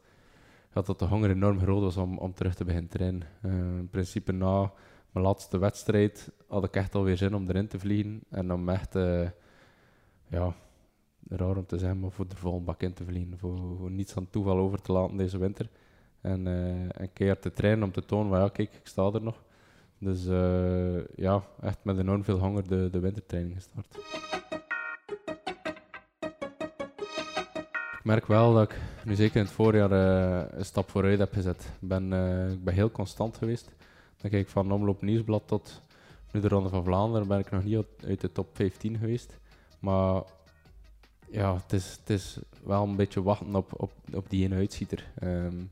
dat 0.74 1.00
de 1.00 1.06
honger 1.06 1.30
enorm 1.30 1.60
groot 1.60 1.82
was 1.82 1.98
om, 1.98 2.18
om 2.18 2.34
terug 2.34 2.56
te 2.56 2.64
beginnen 2.64 2.90
trainen. 2.90 3.28
in 3.44 3.88
principe 3.92 4.32
na 4.32 4.72
mijn 5.12 5.26
laatste 5.26 5.58
wedstrijd 5.58 6.32
had 6.48 6.64
ik 6.64 6.76
echt 6.76 6.96
alweer 6.96 7.18
zin 7.18 7.36
om 7.36 7.48
erin 7.48 7.68
te 7.68 7.80
vliegen. 7.80 8.22
En 8.30 8.54
om 8.54 8.70
echt, 8.70 8.94
ja, 10.28 10.56
raar 11.28 11.58
om 11.58 11.66
te 11.66 11.78
zeggen, 11.78 12.00
maar 12.00 12.12
voor 12.12 12.28
de 12.28 12.36
volgende 12.36 12.66
bak 12.66 12.82
in 12.82 12.94
te 12.94 13.06
vliegen. 13.06 13.38
Voor 13.38 13.92
niets 13.92 14.16
aan 14.16 14.30
toeval 14.30 14.58
over 14.58 14.82
te 14.82 14.92
laten 14.92 15.18
deze 15.18 15.38
winter. 15.38 15.70
En 16.28 16.48
uh, 16.48 16.90
een 16.90 17.14
keer 17.14 17.40
te 17.40 17.52
trainen 17.54 17.84
om 17.84 17.92
te 17.92 18.06
tonen, 18.06 18.30
van 18.30 18.40
ja, 18.40 18.50
kijk, 18.50 18.74
ik 18.74 18.88
sta 18.88 19.12
er 19.14 19.22
nog. 19.22 19.44
Dus 19.98 20.26
uh, 20.26 21.06
ja, 21.16 21.44
echt 21.62 21.78
met 21.82 21.98
enorm 21.98 22.24
veel 22.24 22.38
honger 22.38 22.68
de, 22.68 22.90
de 22.92 23.00
wintertraining 23.00 23.56
gestart. 23.56 23.98
Ik 27.98 28.04
merk 28.04 28.26
wel 28.26 28.54
dat 28.54 28.72
ik 28.72 28.80
nu 29.06 29.16
zeker 29.16 29.36
in 29.36 29.42
het 29.42 29.52
voorjaar 29.52 29.92
uh, 29.92 30.58
een 30.58 30.66
stap 30.66 30.90
vooruit 30.90 31.20
heb 31.20 31.34
gezet. 31.34 31.72
Ik 31.82 31.88
ben, 31.88 32.04
ik 32.52 32.64
ben 32.64 32.74
heel 32.74 32.92
constant 32.92 33.38
geweest. 33.38 33.66
Dan 34.18 34.32
kijk 34.32 34.44
ik 34.44 34.50
van 34.50 34.72
Omloop 34.72 35.02
Nieuwsblad 35.02 35.44
tot 35.46 35.82
nu 36.32 36.40
de 36.40 36.48
Ronde 36.48 36.70
van 36.70 36.84
Vlaanderen 36.84 37.28
ben 37.28 37.40
ik 37.40 37.52
nog 37.52 37.64
niet 37.64 37.86
uit 38.08 38.22
de 38.22 38.32
top 38.32 38.48
15 38.54 38.98
geweest. 38.98 39.38
Maar 39.80 40.24
ja, 41.32 41.56
het 41.56 41.74
is, 41.74 41.98
het 42.00 42.10
is 42.10 42.40
wel 42.64 42.84
een 42.84 42.96
beetje 42.96 43.24
wachten 43.24 43.56
op, 43.56 43.82
op, 43.82 43.92
op 44.14 44.30
die 44.30 44.44
ene 44.44 44.56
uitschieter. 44.56 45.12
Um, 45.24 45.72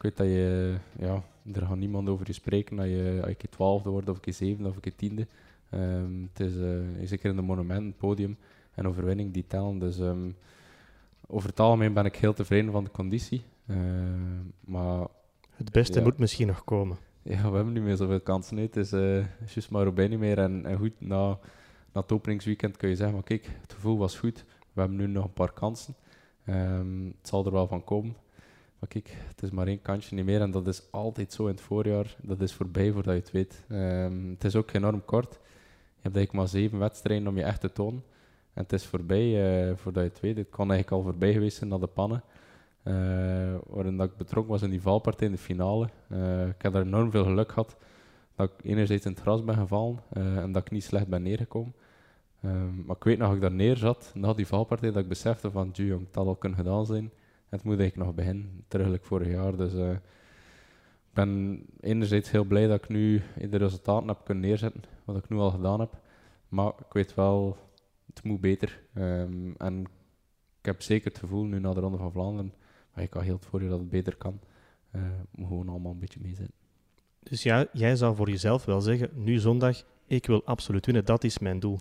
Ik 0.00 0.06
weet 0.06 0.16
dat 0.16 0.26
je, 0.26 0.74
ja, 0.98 1.22
er 1.52 1.66
gaat 1.66 1.76
niemand 1.76 2.08
over 2.08 2.26
je 2.26 2.32
spreken 2.32 2.76
dat 2.76 2.86
je, 2.86 3.20
als 3.22 3.34
je 3.38 3.48
twaalfde 3.48 3.90
wordt, 3.90 4.08
of 4.08 4.14
een 4.14 4.20
keer 4.20 4.32
zevende, 4.32 4.68
of 4.68 4.74
een 4.74 4.80
keer 4.80 4.96
tiende. 4.96 5.26
Ehm, 5.70 6.22
het 6.32 6.40
is 6.40 6.56
uh, 6.56 6.78
zeker 7.04 7.30
in 7.30 7.36
de 7.36 7.42
monument, 7.42 7.96
podium 7.96 8.36
en 8.74 8.88
overwinning 8.88 9.32
die 9.32 9.44
tellen. 9.46 9.78
Dus 9.78 9.98
um, 9.98 10.36
over 11.26 11.48
het 11.48 11.60
algemeen 11.60 11.92
ben 11.92 12.04
ik 12.04 12.16
heel 12.16 12.32
tevreden 12.32 12.72
van 12.72 12.84
de 12.84 12.90
conditie. 12.90 13.42
Uh, 13.66 13.76
maar, 14.60 15.06
het 15.56 15.72
beste 15.72 15.98
ja. 15.98 16.04
moet 16.04 16.18
misschien 16.18 16.46
nog 16.46 16.64
komen. 16.64 16.96
Ja, 17.22 17.50
we 17.50 17.56
hebben 17.56 17.72
niet 17.72 17.82
meer 17.82 17.96
zoveel 17.96 18.20
kansen. 18.20 18.56
Het 18.56 18.76
is 18.76 18.92
uh, 18.92 19.24
juist 19.54 19.70
maar 19.70 19.82
Roubaix 19.82 20.10
niet 20.10 20.18
meer. 20.18 20.38
En, 20.38 20.66
en 20.66 20.76
goed, 20.76 21.00
na, 21.00 21.28
na 21.92 22.00
het 22.00 22.12
openingsweekend 22.12 22.76
kun 22.76 22.88
je 22.88 22.96
zeggen, 22.96 23.14
maar 23.14 23.24
kijk, 23.24 23.50
het 23.60 23.72
gevoel 23.72 23.98
was 23.98 24.18
goed. 24.18 24.44
We 24.72 24.80
hebben 24.80 24.98
nu 24.98 25.06
nog 25.06 25.24
een 25.24 25.32
paar 25.32 25.52
kansen. 25.52 25.94
Um, 26.48 27.14
het 27.18 27.28
zal 27.28 27.46
er 27.46 27.52
wel 27.52 27.66
van 27.66 27.84
komen. 27.84 28.16
Maar 28.80 28.90
het 29.26 29.42
is 29.42 29.50
maar 29.50 29.66
één 29.66 29.82
kantje 29.82 30.14
niet 30.14 30.24
meer. 30.24 30.40
En 30.40 30.50
dat 30.50 30.66
is 30.66 30.82
altijd 30.90 31.32
zo 31.32 31.42
in 31.42 31.50
het 31.50 31.60
voorjaar. 31.60 32.16
Dat 32.22 32.40
is 32.40 32.52
voorbij 32.52 32.92
voordat 32.92 33.14
je 33.14 33.20
het 33.20 33.30
weet. 33.30 33.64
Um, 33.68 34.30
het 34.30 34.44
is 34.44 34.56
ook 34.56 34.72
enorm 34.72 35.04
kort. 35.04 35.32
Je 35.32 36.06
hebt 36.06 36.16
eigenlijk 36.16 36.32
maar 36.32 36.48
zeven 36.48 36.78
wedstrijden 36.78 37.28
om 37.28 37.36
je 37.36 37.42
echt 37.42 37.60
te 37.60 37.72
tonen. 37.72 38.02
En 38.52 38.62
het 38.62 38.72
is 38.72 38.86
voorbij 38.86 39.68
uh, 39.68 39.76
voordat 39.76 40.02
je 40.02 40.08
het 40.08 40.20
weet. 40.20 40.36
Het 40.36 40.50
kon 40.50 40.70
eigenlijk 40.70 41.02
al 41.02 41.10
voorbij 41.10 41.32
geweest 41.32 41.56
zijn 41.56 41.70
naar 41.70 41.80
de 41.80 41.86
pannen. 41.86 42.22
Uh, 42.84 42.94
waarin 43.66 43.96
dat 43.96 44.08
ik 44.08 44.16
betrokken 44.16 44.52
was 44.52 44.62
in 44.62 44.70
die 44.70 44.82
valpartij 44.82 45.26
in 45.26 45.32
de 45.32 45.38
finale. 45.38 45.88
Uh, 46.08 46.46
ik 46.46 46.62
heb 46.62 46.72
daar 46.72 46.82
enorm 46.82 47.10
veel 47.10 47.24
geluk 47.24 47.48
gehad. 47.48 47.76
Dat 48.34 48.50
ik 48.50 48.64
enerzijds 48.64 49.04
in 49.04 49.12
het 49.12 49.20
gras 49.20 49.44
ben 49.44 49.54
gevallen 49.54 49.98
en 50.12 50.52
dat 50.52 50.62
ik 50.62 50.70
niet 50.70 50.84
slecht 50.84 51.08
ben 51.08 51.22
neergekomen. 51.22 51.74
Um, 52.44 52.84
maar 52.86 52.96
ik 52.96 53.04
weet 53.04 53.18
nog 53.18 53.26
dat 53.26 53.36
ik 53.36 53.42
daar 53.42 53.52
neer 53.52 53.76
zat, 53.76 54.12
na 54.14 54.32
die 54.32 54.46
valpartij, 54.46 54.90
dat 54.90 55.02
ik 55.02 55.08
besefte 55.08 55.50
van, 55.50 55.70
jong, 55.72 56.06
het 56.06 56.14
had 56.14 56.26
al 56.26 56.34
kunnen 56.34 56.58
gedaan 56.58 56.86
zijn. 56.86 57.10
Het 57.50 57.62
moet 57.62 57.78
eigenlijk 57.78 58.08
nog 58.08 58.14
beginnen, 58.16 58.64
terug 58.68 58.98
vorig 59.02 59.28
jaar. 59.28 59.56
Dus 59.56 59.74
uh, 59.74 59.90
ik 59.90 60.00
ben 61.12 61.62
enerzijds 61.80 62.30
heel 62.30 62.44
blij 62.44 62.66
dat 62.66 62.82
ik 62.82 62.88
nu 62.88 63.22
de 63.50 63.56
resultaten 63.56 64.08
heb 64.08 64.20
kunnen 64.24 64.44
neerzetten, 64.44 64.82
wat 65.04 65.16
ik 65.16 65.28
nu 65.28 65.36
al 65.36 65.50
gedaan 65.50 65.80
heb. 65.80 66.00
Maar 66.48 66.72
ik 66.78 66.92
weet 66.92 67.14
wel, 67.14 67.56
het 68.06 68.24
moet 68.24 68.40
beter. 68.40 68.82
Um, 68.94 69.54
en 69.56 69.80
ik 70.58 70.66
heb 70.66 70.82
zeker 70.82 71.08
het 71.08 71.18
gevoel, 71.18 71.44
nu 71.44 71.58
na 71.58 71.72
de 71.72 71.80
Ronde 71.80 71.98
van 71.98 72.12
Vlaanderen, 72.12 72.54
maar 72.94 73.04
ik 73.04 73.12
had 73.12 73.22
heel 73.22 73.34
het 73.34 73.46
voor 73.46 73.62
je 73.62 73.68
dat 73.68 73.78
het 73.78 73.88
beter 73.88 74.16
kan. 74.16 74.40
Uh, 74.92 75.02
moet 75.30 75.48
gewoon 75.48 75.68
allemaal 75.68 75.92
een 75.92 75.98
beetje 75.98 76.20
mee 76.22 76.34
zijn. 76.34 76.50
Dus 77.18 77.42
ja, 77.42 77.66
jij 77.72 77.96
zou 77.96 78.16
voor 78.16 78.30
jezelf 78.30 78.64
wel 78.64 78.80
zeggen, 78.80 79.10
nu 79.14 79.38
zondag, 79.38 79.82
ik 80.06 80.26
wil 80.26 80.44
absoluut 80.44 80.86
winnen, 80.86 81.04
dat 81.04 81.24
is 81.24 81.38
mijn 81.38 81.60
doel. 81.60 81.78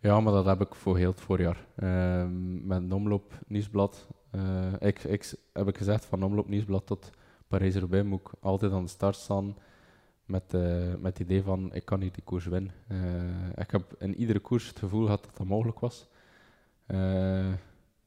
Ja, 0.00 0.20
maar 0.20 0.32
dat 0.32 0.44
heb 0.44 0.60
ik 0.60 0.74
voor 0.74 0.96
heel 0.96 1.10
het 1.10 1.20
voorjaar. 1.20 1.66
Uh, 1.76 2.26
met 2.62 2.82
een 2.82 2.92
omloop 2.92 3.38
nieuwsblad. 3.46 4.08
Uh, 4.36 4.72
ik, 4.78 5.04
ik, 5.04 5.34
heb 5.52 5.68
ik 5.68 5.76
gezegd 5.76 6.04
van 6.04 6.22
omloop 6.22 6.48
nieuwsblad 6.48 6.86
tot 6.86 7.10
Parijs-Roubaix 7.48 8.06
moet 8.06 8.20
ik 8.20 8.28
altijd 8.40 8.72
aan 8.72 8.82
de 8.82 8.88
start 8.88 9.16
staan 9.16 9.56
met, 10.24 10.54
uh, 10.54 10.94
met 10.94 11.18
het 11.18 11.18
idee 11.18 11.42
van 11.42 11.74
ik 11.74 11.84
kan 11.84 12.00
hier 12.00 12.12
die 12.12 12.24
koers 12.24 12.46
winnen. 12.46 12.72
Uh, 12.88 13.48
ik 13.54 13.70
heb 13.70 13.94
in 13.98 14.14
iedere 14.14 14.38
koers 14.38 14.68
het 14.68 14.78
gevoel 14.78 15.04
gehad 15.04 15.24
dat 15.24 15.36
dat 15.36 15.46
mogelijk 15.46 15.78
was. 15.78 16.08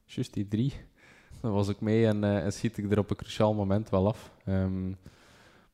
Juist 0.04 0.34
die 0.34 0.48
drie, 0.48 0.74
dan 1.40 1.52
was 1.52 1.68
ik 1.68 1.80
mee 1.80 2.06
en, 2.06 2.24
en, 2.24 2.52
schiet 2.52 2.78
ik 2.78 2.90
er 2.90 2.98
op 2.98 3.10
een 3.10 3.16
cruciaal 3.16 3.54
moment 3.54 3.90
wel 3.90 4.06
af. 4.06 4.32
Um, 4.46 4.96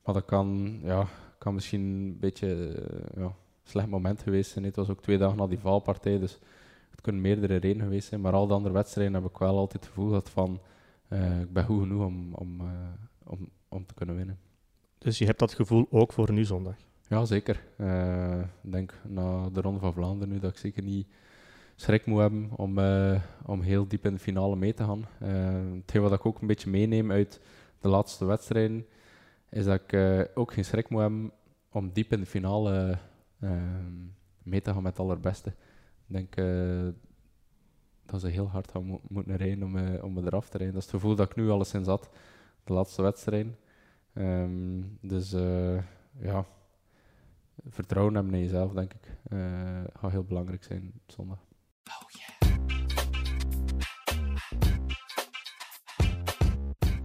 maar 0.03 0.13
dat 0.13 0.25
kan, 0.25 0.79
ja, 0.83 1.07
kan 1.37 1.53
misschien 1.53 1.81
een 1.81 2.19
beetje 2.19 2.83
ja, 3.15 3.35
slecht 3.63 3.87
moment 3.87 4.21
geweest 4.21 4.51
zijn. 4.51 4.65
Het 4.65 4.75
was 4.75 4.89
ook 4.89 5.01
twee 5.01 5.17
dagen 5.17 5.37
na 5.37 5.47
die 5.47 5.59
valpartij, 5.59 6.19
dus 6.19 6.39
het 6.97 7.05
kunnen 7.05 7.21
meerdere 7.21 7.55
redenen 7.55 7.85
geweest 7.85 8.07
zijn. 8.07 8.21
Maar 8.21 8.33
al 8.33 8.47
de 8.47 8.53
andere 8.53 8.73
wedstrijden 8.73 9.13
heb 9.13 9.25
ik 9.25 9.37
wel 9.37 9.57
altijd 9.57 9.83
het 9.83 9.93
gevoel 9.93 10.07
gehad 10.07 10.29
van 10.29 10.59
uh, 11.09 11.41
ik 11.41 11.53
ben 11.53 11.65
goed 11.65 11.81
genoeg 11.81 12.05
om, 12.05 12.33
om, 12.33 12.61
uh, 12.61 12.67
om, 13.23 13.49
om 13.67 13.85
te 13.85 13.93
kunnen 13.93 14.15
winnen. 14.15 14.39
Dus 14.97 15.17
je 15.17 15.25
hebt 15.25 15.39
dat 15.39 15.53
gevoel 15.53 15.87
ook 15.89 16.13
voor 16.13 16.31
nu 16.31 16.45
zondag? 16.45 16.75
Ja, 17.07 17.25
zeker. 17.25 17.63
Uh, 17.77 18.39
ik 18.39 18.71
denk 18.71 18.93
na 19.07 19.49
de 19.49 19.61
Ronde 19.61 19.79
van 19.79 19.93
Vlaanderen 19.93 20.33
nu 20.33 20.39
dat 20.39 20.51
ik 20.51 20.57
zeker 20.57 20.83
niet 20.83 21.07
schrik 21.75 22.05
moet 22.05 22.19
hebben 22.19 22.49
om, 22.55 22.79
om 23.45 23.61
heel 23.61 23.87
diep 23.87 24.05
in 24.05 24.13
de 24.13 24.19
finale 24.19 24.55
mee 24.55 24.73
te 24.73 24.83
gaan. 24.83 25.05
hetgeen 25.81 26.01
wat 26.01 26.13
ik 26.13 26.25
ook 26.25 26.41
een 26.41 26.47
beetje 26.47 26.69
meeneem 26.69 27.11
uit 27.11 27.41
de 27.79 27.87
laatste 27.87 28.25
wedstrijden, 28.25 28.85
is 29.49 29.65
dat 29.65 29.81
ik 29.87 29.99
ook 30.33 30.53
geen 30.53 30.65
schrik 30.65 30.89
moet 30.89 31.01
hebben 31.01 31.31
om 31.71 31.91
diep 31.93 32.11
in 32.11 32.19
de 32.19 32.25
finale 32.25 32.97
mee 34.43 34.61
te 34.61 34.73
gaan 34.73 34.83
met 34.83 34.97
het 34.97 35.05
allerbeste. 35.05 35.53
Ik 36.07 36.13
denk 36.13 36.37
uh, 36.37 36.87
dat 38.05 38.21
ze 38.21 38.27
heel 38.27 38.49
hard 38.49 38.71
gaan 38.71 38.85
mo 38.85 39.01
moeten 39.07 39.35
rijden 39.35 39.63
om, 39.63 39.75
uh, 39.75 40.03
om 40.03 40.17
eraf 40.17 40.49
te 40.49 40.57
rijden. 40.57 40.75
Dat 40.75 40.83
is 40.83 40.91
het 40.91 41.01
gevoel 41.01 41.15
dat 41.15 41.29
ik 41.29 41.35
nu 41.35 41.49
alleszins 41.49 41.87
had, 41.87 42.09
de 42.63 42.73
laatste 42.73 43.01
wedstrijd. 43.01 43.47
Um, 44.13 44.97
dus 45.01 45.31
ja, 46.19 46.45
vertrouwen 47.69 48.15
hebben 48.15 48.33
in 48.33 48.39
jezelf, 48.39 48.73
denk 48.73 48.93
ik, 48.93 49.17
gaat 49.93 50.11
heel 50.11 50.23
belangrijk 50.23 50.63
zijn 50.63 50.91
zondag. 51.07 51.39
Oh 51.83 52.09
yeah. 52.09 52.25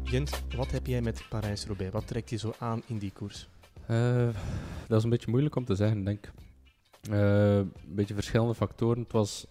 Jent, 0.02 0.42
wat 0.56 0.70
heb 0.70 0.86
jij 0.86 1.02
met 1.02 1.26
Parijs-Roubaix? 1.28 1.92
Wat 1.92 2.06
trekt 2.06 2.30
je 2.30 2.36
zo 2.36 2.52
aan 2.58 2.82
in 2.86 2.98
die 2.98 3.12
koers? 3.12 3.48
Uh, 3.90 4.28
dat 4.88 4.98
is 4.98 5.04
een 5.04 5.10
beetje 5.10 5.30
moeilijk 5.30 5.56
om 5.56 5.64
te 5.64 5.74
zeggen, 5.74 6.04
denk 6.04 6.26
ik. 6.26 6.32
Uh, 7.10 7.56
een 7.56 7.72
beetje 7.86 8.14
verschillende 8.14 8.54
factoren. 8.54 9.02
Het 9.02 9.12
was 9.12 9.46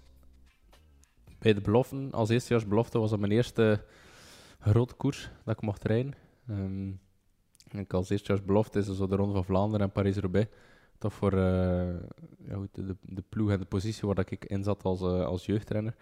bij 1.39 1.53
de 1.53 1.62
beloften, 1.62 2.12
als 2.12 2.29
eerstejaarsbelofte, 2.29 3.00
was 3.00 3.10
dat 3.10 3.20
mijn 3.20 3.31
eerste 3.31 3.84
grote 4.60 4.93
koers 4.93 5.31
dat 5.43 5.55
ik 5.55 5.62
mocht 5.62 5.84
rijden. 5.84 6.13
Um, 6.50 7.00
ik 7.72 7.93
als 7.93 8.10
eerstejaarsbelofte 8.10 8.79
is 8.79 8.86
zo 8.86 9.08
de 9.08 9.15
Ronde 9.15 9.34
van 9.34 9.46
Vlaanderen 9.46 9.86
en 9.86 9.91
Parijs-Roubaix. 9.91 10.50
Toch 10.98 11.13
voor 11.13 11.34
uh, 11.34 11.39
ja, 12.48 12.67
de, 12.72 12.96
de 13.01 13.24
ploeg 13.29 13.51
en 13.51 13.60
de 13.60 13.65
positie 13.65 14.08
waar 14.08 14.20
ik 14.29 14.46
in 14.46 14.63
zat 14.63 14.84
als, 14.84 15.01
uh, 15.01 15.25
als 15.25 15.46
jeugdrenner. 15.46 15.96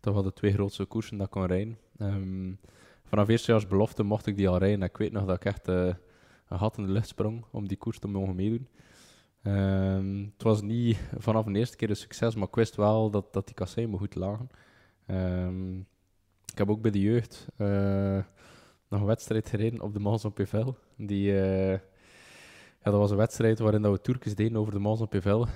Dat 0.00 0.14
waren 0.14 0.28
de 0.28 0.34
twee 0.34 0.52
grootste 0.52 0.84
koersen 0.84 1.16
dat 1.16 1.26
ik 1.26 1.32
kon 1.32 1.46
rijden. 1.46 1.78
Um, 1.98 2.58
vanaf 3.04 3.28
eerstejaarsbelofte 3.28 4.02
mocht 4.02 4.26
ik 4.26 4.36
die 4.36 4.48
al 4.48 4.58
rijden. 4.58 4.80
En 4.80 4.88
ik 4.88 4.96
weet 4.96 5.12
nog 5.12 5.24
dat 5.24 5.36
ik 5.36 5.44
echt 5.44 5.66
een 5.66 5.96
gat 6.48 6.78
in 6.78 6.86
de 6.86 6.92
lucht 6.92 7.08
sprong 7.08 7.44
om 7.50 7.68
die 7.68 7.76
koers 7.76 7.98
te 7.98 8.08
mogen 8.08 8.34
meedoen. 8.34 8.68
Um, 9.42 10.32
het 10.32 10.42
was 10.42 10.62
niet 10.62 10.98
vanaf 11.26 11.44
de 11.44 11.58
eerste 11.58 11.76
keer 11.76 11.90
een 11.90 11.96
succes, 11.96 12.34
maar 12.34 12.48
ik 12.48 12.54
wist 12.54 12.76
wel 12.76 13.10
dat, 13.10 13.32
dat 13.32 13.46
die 13.46 13.54
kasseien 13.54 13.90
me 13.90 13.96
goed 13.96 14.14
lagen. 14.14 14.48
Um, 15.06 15.86
ik 16.52 16.58
heb 16.58 16.70
ook 16.70 16.82
bij 16.82 16.90
de 16.90 17.00
jeugd 17.00 17.46
uh, 17.58 18.18
nog 18.88 19.00
een 19.00 19.06
wedstrijd 19.06 19.48
gereden 19.48 19.80
op 19.80 19.92
de 19.92 20.00
Mans 20.00 20.24
op. 20.24 20.40
Die, 20.96 21.32
uh, 21.32 21.72
ja, 21.72 21.80
dat 22.90 22.94
was 22.94 23.10
een 23.10 23.16
wedstrijd 23.16 23.58
waarin 23.58 23.82
dat 23.82 23.92
we 23.92 24.00
Turkjes 24.00 24.34
deden 24.34 24.56
over 24.56 24.72
de 24.72 24.78
Mans 24.78 25.00
op. 25.00 25.14
Um, 25.14 25.46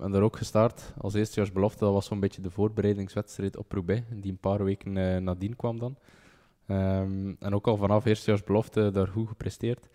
en 0.00 0.10
daar 0.10 0.22
ook 0.22 0.36
gestart 0.36 0.92
als 0.98 1.14
eerstejaarsbelofte. 1.14 1.84
Dat 1.84 1.92
was 1.92 2.06
zo'n 2.06 2.20
beetje 2.20 2.42
de 2.42 2.50
voorbereidingswedstrijd 2.50 3.56
op 3.56 3.72
Roubaix, 3.72 4.02
die 4.14 4.30
een 4.30 4.38
paar 4.38 4.64
weken 4.64 4.96
uh, 4.96 5.16
nadien 5.16 5.56
kwam 5.56 5.78
dan. 5.78 5.96
en 7.38 7.54
ook 7.54 7.66
al 7.66 7.76
vanaf 7.76 8.04
eerstejaarsbelofte 8.04 8.90
daar 8.90 9.08
goed 9.08 9.28
gepresteerd. 9.28 9.88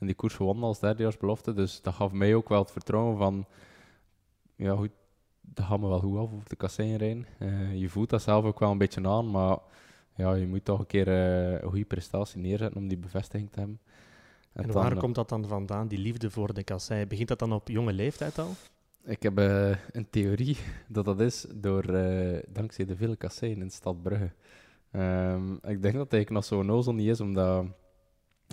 En 0.00 0.06
die 0.06 0.14
koers 0.14 0.34
gewonnen 0.34 0.64
als 0.64 0.80
derdejaarsbelofte. 0.80 1.52
Dus 1.52 1.82
dat 1.82 1.94
gaf 1.94 2.12
mij 2.12 2.34
ook 2.34 2.48
wel 2.48 2.58
het 2.58 2.70
vertrouwen 2.70 3.16
van... 3.16 3.46
Ja, 4.56 4.74
goed, 4.74 4.90
dat 5.40 5.64
gaat 5.64 5.80
me 5.80 5.88
wel 5.88 6.00
goed 6.00 6.16
af 6.16 6.32
over 6.32 6.48
de 6.48 6.56
kasseien 6.56 6.96
rijden. 6.96 7.26
Uh, 7.38 7.80
je 7.80 7.88
voelt 7.88 8.10
dat 8.10 8.22
zelf 8.22 8.44
ook 8.44 8.58
wel 8.58 8.70
een 8.70 8.78
beetje 8.78 9.08
aan, 9.08 9.30
maar 9.30 9.58
ja, 10.14 10.34
je 10.34 10.46
moet 10.46 10.64
toch 10.64 10.78
een 10.78 10.86
keer 10.86 11.08
uh, 11.08 11.52
een 11.52 11.68
goede 11.68 11.84
prestatie 11.84 12.40
neerzetten 12.40 12.80
om 12.80 12.88
die 12.88 12.98
bevestiging 12.98 13.50
te 13.50 13.58
hebben. 13.58 13.80
En, 14.52 14.64
en 14.64 14.72
waar 14.72 14.90
dan, 14.90 14.98
komt 14.98 15.14
dat 15.14 15.28
dan 15.28 15.46
vandaan, 15.46 15.88
die 15.88 15.98
liefde 15.98 16.30
voor 16.30 16.54
de 16.54 16.64
kassei? 16.64 17.06
Begint 17.06 17.28
dat 17.28 17.38
dan 17.38 17.52
op 17.52 17.68
jonge 17.68 17.92
leeftijd 17.92 18.38
al? 18.38 18.50
Ik 19.04 19.22
heb 19.22 19.38
uh, 19.38 19.76
een 19.92 20.10
theorie 20.10 20.56
dat 20.88 21.04
dat 21.04 21.20
is 21.20 21.46
door, 21.54 21.82
dankzij 22.48 22.84
de 22.84 22.96
vele 22.96 23.16
kasseien 23.16 23.60
in 23.60 23.70
Stad 23.70 24.02
Brugge. 24.02 24.30
Um, 24.92 25.52
ik 25.54 25.82
denk 25.82 25.94
dat 25.94 26.12
eigenlijk 26.12 26.30
nog 26.30 26.44
zo 26.44 26.62
nozel 26.62 26.94
niet 26.94 27.08
is, 27.08 27.20
omdat 27.20 27.66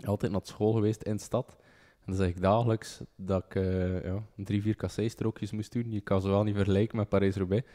altijd 0.05 0.31
naar 0.31 0.41
school 0.43 0.71
geweest 0.71 1.01
in 1.01 1.15
de 1.15 1.21
stad. 1.21 1.55
En 1.99 2.05
dan 2.05 2.15
zeg 2.15 2.27
ik 2.27 2.41
dagelijks 2.41 3.01
dat 3.15 3.45
ik 3.45 3.55
uh, 3.55 4.03
ja, 4.03 4.23
drie, 4.35 4.61
vier 4.61 4.75
kasseistrookjes 4.75 5.51
moest 5.51 5.71
doen. 5.71 5.91
Je 5.91 6.01
kan 6.01 6.21
ze 6.21 6.29
wel 6.29 6.43
niet 6.43 6.55
vergelijken 6.55 6.97
met 6.97 7.09
Parijs-Roubaix 7.09 7.67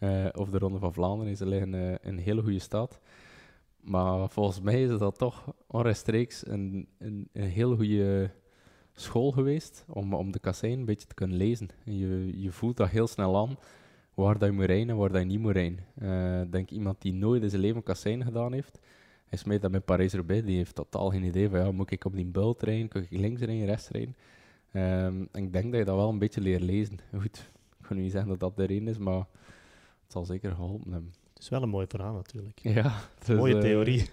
uh, 0.00 0.26
of 0.32 0.50
de 0.50 0.58
Ronde 0.58 0.78
van 0.78 0.92
Vlaanderen. 0.92 1.36
Ze 1.36 1.46
liggen 1.46 1.72
uh, 1.72 1.90
in 1.90 1.98
een 2.02 2.18
hele 2.18 2.42
goede 2.42 2.58
staat. 2.58 3.00
Maar 3.80 4.28
volgens 4.28 4.60
mij 4.60 4.82
is 4.82 4.98
dat 4.98 5.18
toch 5.18 5.54
onrechtstreeks 5.66 6.46
een, 6.46 6.88
een, 6.98 7.28
een 7.32 7.48
heel 7.48 7.76
goede 7.76 8.30
school 8.92 9.30
geweest 9.30 9.84
om, 9.88 10.14
om 10.14 10.32
de 10.32 10.38
kassein 10.38 10.78
een 10.78 10.84
beetje 10.84 11.06
te 11.06 11.14
kunnen 11.14 11.36
lezen. 11.36 11.68
En 11.84 11.96
je, 11.96 12.40
je 12.40 12.52
voelt 12.52 12.76
dat 12.76 12.88
heel 12.88 13.06
snel 13.06 13.36
aan 13.36 13.56
waar 14.14 14.38
dat 14.38 14.48
je 14.48 14.54
moet 14.54 14.64
rijden 14.64 14.88
en 14.88 14.96
waar 14.96 15.12
dat 15.12 15.20
je 15.20 15.26
niet 15.26 15.40
moet 15.40 15.52
rijden. 15.52 15.78
Ik 16.42 16.52
denk 16.52 16.70
iemand 16.70 17.02
die 17.02 17.12
nooit 17.12 17.42
in 17.42 17.50
zijn 17.50 17.62
leven 17.62 17.82
kassein 17.82 18.24
gedaan 18.24 18.52
heeft, 18.52 18.80
hij 19.30 19.38
smeet 19.38 19.62
dat 19.62 19.70
met 19.70 19.84
Parijs-Roubaix. 19.84 20.44
Die 20.44 20.56
heeft 20.56 20.74
totaal 20.74 21.10
geen 21.10 21.22
idee 21.22 21.48
van, 21.48 21.58
ja, 21.58 21.72
moet 21.72 21.90
ik 21.90 22.04
op 22.04 22.14
die 22.14 22.24
bult 22.24 22.62
rijden? 22.62 22.88
Kan 22.88 23.02
ik 23.02 23.10
links 23.10 23.40
rijden, 23.40 23.66
rechts 23.66 23.88
rijden? 23.88 24.16
Um, 24.72 25.28
en 25.32 25.44
ik 25.44 25.52
denk 25.52 25.70
dat 25.70 25.80
je 25.80 25.84
dat 25.84 25.96
wel 25.96 26.08
een 26.08 26.18
beetje 26.18 26.40
leert 26.40 26.62
lezen. 26.62 26.98
Goed, 27.18 27.50
ik 27.78 27.86
ga 27.86 27.94
nu 27.94 28.00
niet 28.00 28.12
zeggen 28.12 28.30
dat 28.30 28.40
dat 28.40 28.56
de 28.56 28.74
is, 28.74 28.98
maar 28.98 29.18
het 30.02 30.12
zal 30.12 30.24
zeker 30.24 30.54
geholpen 30.54 30.92
hebben. 30.92 31.12
Het 31.32 31.42
is 31.42 31.48
wel 31.48 31.62
een 31.62 31.68
mooi 31.68 31.86
verhaal 31.88 32.14
natuurlijk. 32.14 32.60
Ja. 32.74 33.00
Dus, 33.26 33.36
mooie 33.36 33.58
theorie. 33.58 34.08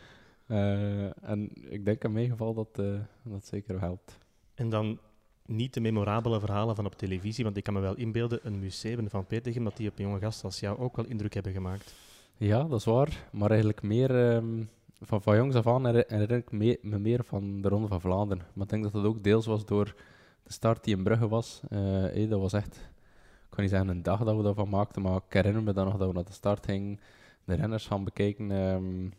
Eh, 0.46 1.30
en 1.30 1.50
ik 1.70 1.86
denk 1.86 2.04
in 2.04 2.12
mijn 2.12 2.30
geval 2.30 2.54
dat 2.54 2.80
eh, 2.80 3.00
dat 3.24 3.46
zeker 3.46 3.80
helpt. 3.80 4.18
En 4.54 4.70
dan 4.70 5.00
niet 5.46 5.74
de 5.74 5.80
memorabele 5.80 6.40
verhalen 6.40 6.76
van 6.76 6.86
op 6.86 6.96
televisie, 6.96 7.44
want 7.44 7.58
ik 7.58 7.64
kan 7.64 7.74
me 7.74 7.80
wel 7.80 7.96
inbeelden, 7.96 8.40
een 8.44 8.60
museum 8.60 9.10
van 9.10 9.26
Petergem, 9.26 9.64
dat 9.64 9.78
die 9.78 9.90
op 9.90 9.98
jonge 9.98 10.20
gasten 10.20 10.46
als 10.46 10.60
jou 10.60 10.80
ook 10.80 10.96
wel 10.96 11.06
indruk 11.06 11.34
hebben 11.34 11.52
gemaakt. 11.52 11.94
Ja, 12.38 12.64
dat 12.64 12.80
is 12.80 12.86
waar. 12.86 13.28
Maar 13.32 13.50
eigenlijk 13.50 13.82
meer 13.82 14.32
ehm, 14.32 14.64
van, 15.01 15.22
van 15.22 15.36
jongs 15.38 15.56
af 15.56 15.68
aan 15.68 15.86
herinner 15.86 16.32
ik 16.32 16.51
me, 16.51 16.80
me 16.82 17.00
meer 17.00 17.24
van 17.24 17.62
de 17.62 17.68
Ronde 17.68 17.88
van 17.88 18.01
Vlaanderen. 18.01 18.46
Maar 18.54 18.63
ik 18.63 18.70
denk 18.70 18.84
dat 18.84 18.94
dat 18.94 19.06
ook 19.06 19.24
deels 19.24 19.46
was 19.46 19.66
door 19.66 19.96
de 20.44 20.54
start 20.54 20.84
die 20.84 20.96
in 20.96 21.04
Brugge 21.04 21.27
was. 21.27 21.62
Hé, 21.70 22.27
dat 22.27 22.39
was 22.39 22.54
echt, 22.54 22.75
ik 22.75 23.50
kan 23.50 23.63
niet 23.63 23.70
zeggen 23.70 23.89
een 23.89 24.04
dag 24.04 24.24
dat 24.24 24.36
we 24.36 24.44
daarvan 24.44 24.70
maakten, 24.70 25.01
maar 25.01 25.16
ik 25.16 25.34
herinner 25.34 25.63
me 25.63 25.74
dan 25.74 25.86
nog 25.86 25.98
dat 25.98 26.08
we 26.08 26.13
naar 26.13 26.25
de 26.25 26.32
start 26.32 26.66
gingen, 26.66 27.00
de 27.46 27.56
renners 27.56 27.88
gaan 27.88 28.04
bekijken 28.04 28.51
ehm 28.51 29.10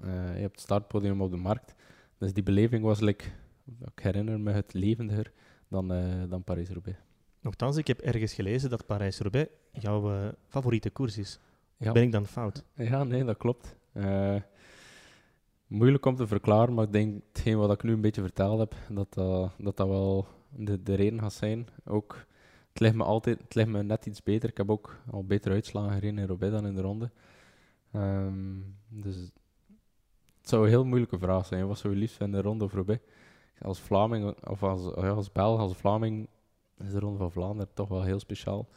eh, 0.00 0.44
op 0.44 0.50
het 0.50 0.60
startpodium 0.60 1.20
op 1.20 1.30
de 1.30 1.36
markt. 1.36 1.74
Dus 2.18 2.32
die 2.32 2.42
beleving 2.42 2.84
was, 2.84 3.00
like, 3.00 3.24
ik 3.84 4.02
herinner 4.02 4.40
me 4.40 4.52
het 4.52 4.72
levendiger 4.72 5.32
dan, 5.68 5.92
eh, 5.92 6.22
dan 6.28 6.44
Parijs-Roubaix. 6.44 6.98
Nochtans, 7.40 7.76
ik 7.76 7.86
heb 7.86 8.00
ergens 8.00 8.34
gelezen 8.34 8.70
dat 8.70 8.86
Parijs-Roubaix 8.86 9.50
jouw 9.72 10.32
favoriete 10.48 10.90
koers 10.90 11.18
is. 11.18 11.38
Ja. 11.76 11.92
Ben 11.92 12.02
ik 12.02 12.12
dan 12.12 12.26
fout? 12.26 12.64
Ja, 12.74 13.04
nee, 13.04 13.24
dat 13.24 13.36
klopt. 13.36 13.76
Moeilijk 15.66 16.06
om 16.06 16.16
te 16.16 16.26
verklaren, 16.26 16.74
maar 16.74 16.84
ik 16.84 16.92
denk 16.92 17.22
hetgeen 17.32 17.58
wat 17.58 17.72
ik 17.72 17.82
nu 17.82 17.92
een 17.92 18.00
beetje 18.00 18.22
verteld 18.22 18.58
heb, 18.58 18.74
dat 18.88 19.14
dat, 19.14 19.76
dat, 19.76 19.88
wel 19.88 20.26
de, 20.48 20.82
de 20.82 20.94
reden 20.94 21.20
gaat 21.20 21.32
zijn. 21.32 21.68
Ook, 21.84 22.26
het 22.68 22.80
ligt 22.80 22.94
me 22.94 23.04
altijd 23.04 23.54
het 23.54 23.68
me 23.68 23.82
net 23.82 24.06
iets 24.06 24.22
beter. 24.22 24.48
Ik 24.48 24.56
heb 24.56 24.70
ook 24.70 24.98
al 25.10 25.24
beter 25.24 25.52
uitslagen 25.52 25.92
gereden 25.92 26.18
in 26.18 26.26
Roubaix 26.26 26.54
dan 26.54 26.66
in 26.66 26.74
de 26.74 26.80
ronde. 26.80 27.10
Ehm, 27.92 28.58
dus 28.88 29.16
het 30.40 30.48
zou 30.48 30.62
een 30.62 30.68
heel 30.68 30.84
moeilijke 30.84 31.18
vraag 31.18 31.46
zijn. 31.46 31.66
Wat 31.66 31.78
zou 31.78 31.92
je 31.92 31.98
liefst 31.98 32.16
vinden, 32.16 32.42
de 32.42 32.48
ronde 32.48 32.64
of 32.64 32.72
Roubaix? 32.72 33.02
Als 33.60 33.80
Vlaming, 33.80 34.46
of 34.48 34.62
als, 34.62 34.82
ja, 34.94 35.08
als 35.08 35.32
Belg, 35.32 35.60
als 35.60 35.76
Vlaming, 35.76 36.28
is 36.78 36.92
de 36.92 36.98
ronde 36.98 37.18
van 37.18 37.32
Vlaanderen 37.32 37.74
toch 37.74 37.88
wel 37.88 38.02
heel 38.02 38.18
speciaal. 38.18 38.68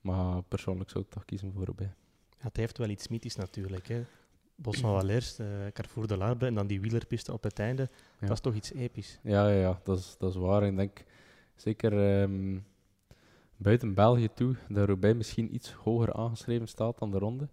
Maar 0.00 0.42
persoonlijk 0.42 0.90
zou 0.90 1.04
ik 1.04 1.10
toch 1.10 1.24
kiezen 1.24 1.52
voor 1.52 1.64
Roubaix. 1.64 1.92
Ja, 2.30 2.44
het 2.44 2.56
heeft 2.56 2.78
wel 2.78 2.88
iets 2.88 3.08
mythisch 3.08 3.36
natuurlijk. 3.36 3.88
Hè. 3.88 4.04
Bos 4.62 4.80
van 4.80 4.90
Valers, 4.98 5.38
eh, 5.38 5.46
Carrefour 5.72 6.06
de 6.06 6.16
Larbre 6.16 6.46
en 6.46 6.54
dan 6.54 6.66
die 6.66 6.80
wielerpiste 6.80 7.32
op 7.32 7.42
het 7.42 7.58
einde. 7.58 7.88
Ja. 8.20 8.26
Dat 8.26 8.36
is 8.36 8.40
toch 8.40 8.54
iets 8.54 8.72
episch. 8.72 9.18
Ja, 9.22 9.48
ja, 9.48 9.60
ja 9.60 9.80
dat, 9.84 9.98
is, 9.98 10.16
dat 10.18 10.30
is 10.30 10.36
waar. 10.36 10.66
Ik 10.66 10.76
denk 10.76 11.04
zeker 11.56 12.20
ehm, 12.22 12.58
buiten 13.56 13.94
België 13.94 14.28
toe 14.34 14.56
dat 14.68 14.86
Roubaix 14.86 15.16
misschien 15.16 15.54
iets 15.54 15.72
hoger 15.72 16.12
aangeschreven 16.12 16.68
staat 16.68 16.98
dan 16.98 17.10
de 17.10 17.18
ronde. 17.18 17.48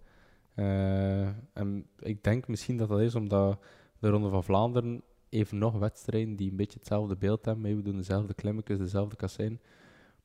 Eh, 0.54 1.28
en 1.54 1.88
ik 2.00 2.24
denk 2.24 2.48
misschien 2.48 2.78
dat 2.78 2.89
dat 2.89 3.00
is 3.00 3.16
omdat 3.16 3.60
de 4.00 4.10
Ronde 4.10 4.30
van 4.30 4.44
Vlaanderen 4.44 5.01
even 5.30 5.58
nog 5.58 5.78
wedstrijden 5.78 6.36
die 6.36 6.50
een 6.50 6.56
beetje 6.56 6.80
hetzelfde 6.80 7.16
beeld 7.16 7.46
hebben. 7.46 7.75
We 7.75 7.82
doen 7.82 7.96
dezelfde 7.96 8.34
klimmetjes, 8.34 8.78
dezelfde 8.78 9.16
kassein. 9.16 9.60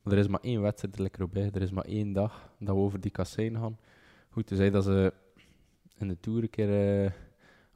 Maar 0.01 0.13
er 0.13 0.19
is 0.19 0.27
maar 0.27 0.39
één 0.39 0.61
wedstrijd 0.61 0.99
like 0.99 1.17
Roubaix. 1.17 1.55
Er 1.55 1.61
is 1.61 1.71
maar 1.71 1.85
één 1.85 2.13
dag 2.13 2.49
dat 2.59 2.75
we 2.75 2.81
over 2.81 2.99
die 2.99 3.11
kassein 3.11 3.55
gaan. 3.55 3.77
Goed, 4.29 4.47
te 4.47 4.55
zeggen 4.55 4.73
dat 4.73 4.83
ze 4.83 5.13
in 5.97 6.07
de 6.07 6.19
Tour 6.19 6.41
een 6.41 6.49
keer 6.49 6.69
eh, 6.69 7.11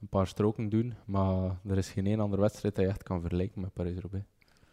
een 0.01 0.07
paar 0.09 0.27
stroken 0.27 0.69
doen. 0.69 0.93
Maar 1.05 1.59
er 1.65 1.77
is 1.77 1.89
geen 1.89 2.05
één 2.05 2.19
andere 2.19 2.41
wedstrijd 2.41 2.75
dat 2.75 2.83
je 2.83 2.89
echt 2.89 3.03
kan 3.03 3.21
vergelijken 3.21 3.61
met 3.61 3.73
Parijs-Roubaix. 3.73 4.25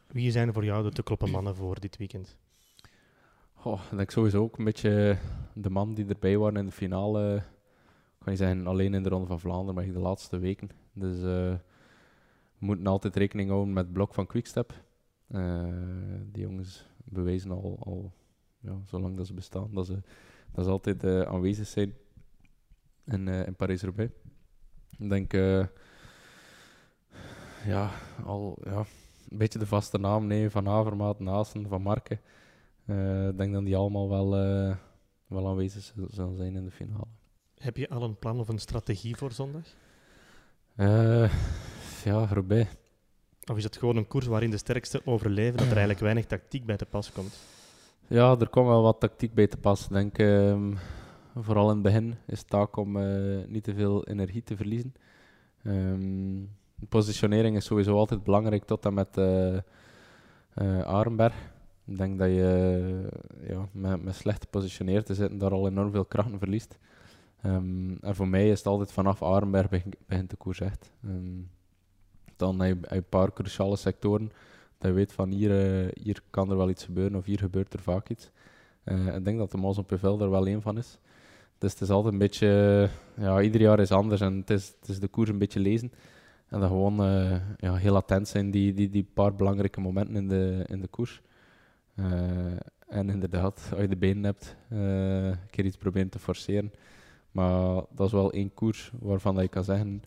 Wie 0.07 0.31
zijn 0.31 0.53
voor 0.53 0.65
jou 0.65 0.83
de 0.83 0.91
te 0.91 1.03
kloppen 1.03 1.31
mannen 1.31 1.55
voor 1.55 1.81
dit 1.81 1.97
weekend? 1.97 2.37
Ik 3.65 3.97
denk 3.97 4.11
sowieso 4.11 4.43
ook 4.43 4.59
een 4.59 4.65
beetje 4.65 5.19
de 5.55 5.71
man 5.71 5.95
die 5.95 6.07
erbij 6.07 6.38
waren 6.38 6.57
in 6.57 6.67
de 6.67 6.73
finale. 6.73 7.37
Ik 7.37 7.43
kan 8.19 8.29
niet 8.29 8.38
zeggen 8.38 8.67
alleen 8.67 8.95
in 8.95 9.03
de 9.03 9.09
Ronde 9.09 9.26
van 9.26 9.41
Vlaanderen, 9.41 9.75
maar 9.75 9.93
de 9.93 9.99
laatste 9.99 10.38
weken. 10.38 10.71
Dus 10.93 11.17
eh, 11.17 11.55
we 12.59 12.67
moeten 12.67 12.87
altijd 12.87 13.17
rekening 13.17 13.50
houden 13.50 13.73
met 13.73 13.85
het 13.85 13.93
blok 13.93 14.15
van 14.15 14.26
Quickstep. 14.26 14.73
Eh, 15.26 15.65
die 16.33 16.43
jongens 16.43 16.87
bewijzen 17.05 17.50
al, 17.50 17.76
al 17.81 18.12
ja, 18.59 18.79
zolang 18.85 19.17
dat 19.17 19.26
ze 19.26 19.35
bestaan, 19.35 19.75
dat 19.75 19.87
ze, 19.87 20.03
dat 20.53 20.65
ze 20.65 20.71
altijd 20.71 21.05
aanwezig 21.05 21.67
zijn 21.67 21.94
in, 23.07 23.29
eh, 23.29 23.47
in 23.47 23.55
Parijs-Roubaix. 23.57 24.12
Ik 24.99 25.09
denk, 25.09 25.33
eh, 25.33 25.64
ja, 27.64 27.90
al 28.25 28.59
ja, 28.64 28.85
een 29.29 29.38
beetje 29.38 29.59
de 29.59 29.66
vaste 29.66 29.99
naam, 29.99 30.27
nee, 30.27 30.51
van 30.51 30.69
Avermaat, 30.69 31.21
Naasten, 31.21 31.69
Van 31.69 31.83
Marken. 31.83 32.21
Eh, 32.87 33.29
Ik 33.29 33.38
denk 33.38 33.53
dat 33.53 33.64
die 33.64 33.77
allemaal 33.77 34.09
wel, 34.09 34.31
wel 35.27 35.49
aanwezig 35.49 35.92
zullen 36.12 36.37
zijn 36.37 36.57
in 36.57 36.64
de 36.64 36.71
finale. 36.71 37.07
Heb 37.59 37.77
je 37.77 37.88
al 37.88 38.03
een 38.03 38.19
plan 38.19 38.40
of 38.40 38.49
een 38.49 38.59
strategie 38.59 39.16
voor 39.16 39.33
zondag? 39.33 39.64
Ja, 42.05 42.27
Roubaix. 42.27 42.71
Of 43.51 43.57
is 43.57 43.64
het 43.64 43.77
gewoon 43.77 43.97
een 43.97 44.07
koers 44.09 44.27
waarin 44.27 44.51
de 44.51 44.57
sterkste 44.57 45.01
overleven, 45.05 45.53
dat 45.57 45.66
er 45.66 45.71
eigenlijk 45.73 46.01
weinig 46.01 46.27
tactiek 46.27 46.66
bij 46.66 46.77
te 46.77 46.87
pas 46.87 47.12
komt? 47.12 47.38
Ja, 48.07 48.37
er 48.38 48.49
komt 48.49 48.66
wel 48.66 48.83
wat 48.83 49.01
tactiek 49.01 49.35
bij 49.35 49.47
te 49.47 49.57
pas. 49.57 49.83
Ik 49.85 49.88
denk, 49.92 50.19
ehm, 50.19 50.75
vooral 51.38 51.68
in 51.68 51.75
het 51.75 51.83
begin 51.83 52.14
is 52.27 52.38
het 52.38 52.49
taak 52.49 52.77
om 52.77 52.96
eh, 52.96 53.46
niet 53.46 53.64
te 53.64 53.75
veel 53.75 54.07
energie 54.07 54.42
te 54.42 54.57
verliezen. 54.57 54.94
Ehm, 55.62 56.44
positionering 56.88 57.57
is 57.57 57.64
sowieso 57.64 57.96
altijd 57.96 58.22
belangrijk 58.22 58.64
tot 58.64 58.85
en 58.85 58.94
met 58.94 59.16
eh 59.16 59.57
eh, 60.57 60.81
Arenberg. 60.81 61.35
Ik 61.85 61.99
denk 61.99 62.18
dat 62.18 62.29
je 62.29 63.09
ja, 63.46 63.68
met, 63.72 64.03
met 64.03 64.14
slecht 64.14 64.42
gepositioneerd 64.42 65.07
te 65.07 65.14
zitten 65.14 65.38
daar 65.38 65.51
al 65.51 65.68
enorm 65.68 65.90
veel 65.90 66.05
krachten 66.05 66.38
verliest. 66.38 66.79
Ehm, 67.42 67.94
en 68.01 68.14
voor 68.14 68.29
mij 68.29 68.49
is 68.51 68.59
het 68.59 68.66
altijd 68.66 68.92
vanaf 68.92 69.22
Arenberg 69.22 69.68
begin- 69.68 69.94
begint 70.07 70.31
de 70.31 70.37
koers 70.37 70.61
echt. 70.61 70.92
Ehm, 71.05 71.40
dan 72.37 72.61
heb 72.61 72.79
je, 72.81 72.96
een 72.96 73.09
paar 73.09 73.33
cruciale 73.33 73.77
sectoren 73.77 74.31
dat 74.79 74.90
je 74.90 74.96
weet 74.96 75.12
van 75.12 75.31
hier, 75.31 75.51
hier 76.03 76.22
kan 76.31 76.51
er 76.51 76.57
wel 76.57 76.68
iets 76.70 76.85
gebeuren 76.85 77.18
of 77.18 77.25
hier 77.25 77.38
gebeurt 77.38 77.72
er 77.72 77.81
vaak 77.81 78.09
iets. 78.09 78.31
Ik 79.14 79.25
denk 79.25 79.38
dat 79.38 79.51
de 79.51 79.57
Mos 79.57 79.79
op 79.79 79.87
Puvel 79.87 80.20
er 80.20 80.31
wel 80.31 80.46
één 80.46 80.62
van 80.62 80.79
is. 80.79 80.99
Dus 81.59 81.73
het 81.73 81.81
is 81.81 81.90
altijd 81.90 82.12
een 82.12 82.19
beetje, 82.19 82.88
ja, 83.16 83.40
ieder 83.40 83.61
jaar 83.61 83.81
is 83.81 83.90
anders 83.90 84.21
en 84.21 84.45
het 84.47 84.51
is, 84.51 85.01
de 85.01 85.09
koers 85.09 85.29
een 85.29 85.38
beetje 85.38 85.61
lezen. 85.61 85.92
En 86.49 86.61
dan 86.61 86.69
gewoon 86.69 87.05
eh, 87.05 87.40
ja, 87.57 87.75
heel 87.75 87.97
attent 87.97 88.29
zijn, 88.29 88.51
die, 88.51 88.75
die, 88.75 88.90
die 88.90 89.09
paar 89.14 89.35
belangrijke 89.35 89.81
momenten 89.81 90.16
in 90.16 90.29
de, 90.29 90.64
in 90.66 90.81
de 90.81 90.88
koers. 90.88 91.21
Eh, 91.95 92.07
en 92.88 93.11
inderdaad, 93.11 93.69
als 93.71 93.81
je 93.81 93.88
de 93.88 93.97
benen 93.97 94.25
hebt, 94.25 94.57
eh, 94.69 95.27
een 95.27 95.51
keer 95.51 95.64
iets 95.64 95.77
proberen 95.77 96.09
te 96.09 96.19
forceren. 96.19 96.73
Maar 97.31 97.83
dat 97.95 98.07
is 98.07 98.12
wel 98.12 98.33
één 98.33 98.55
koers 98.55 98.92
waarvan 99.01 99.35
dat 99.35 99.45
je 99.45 99.51
kan 99.51 99.64
zeggen, 99.64 100.03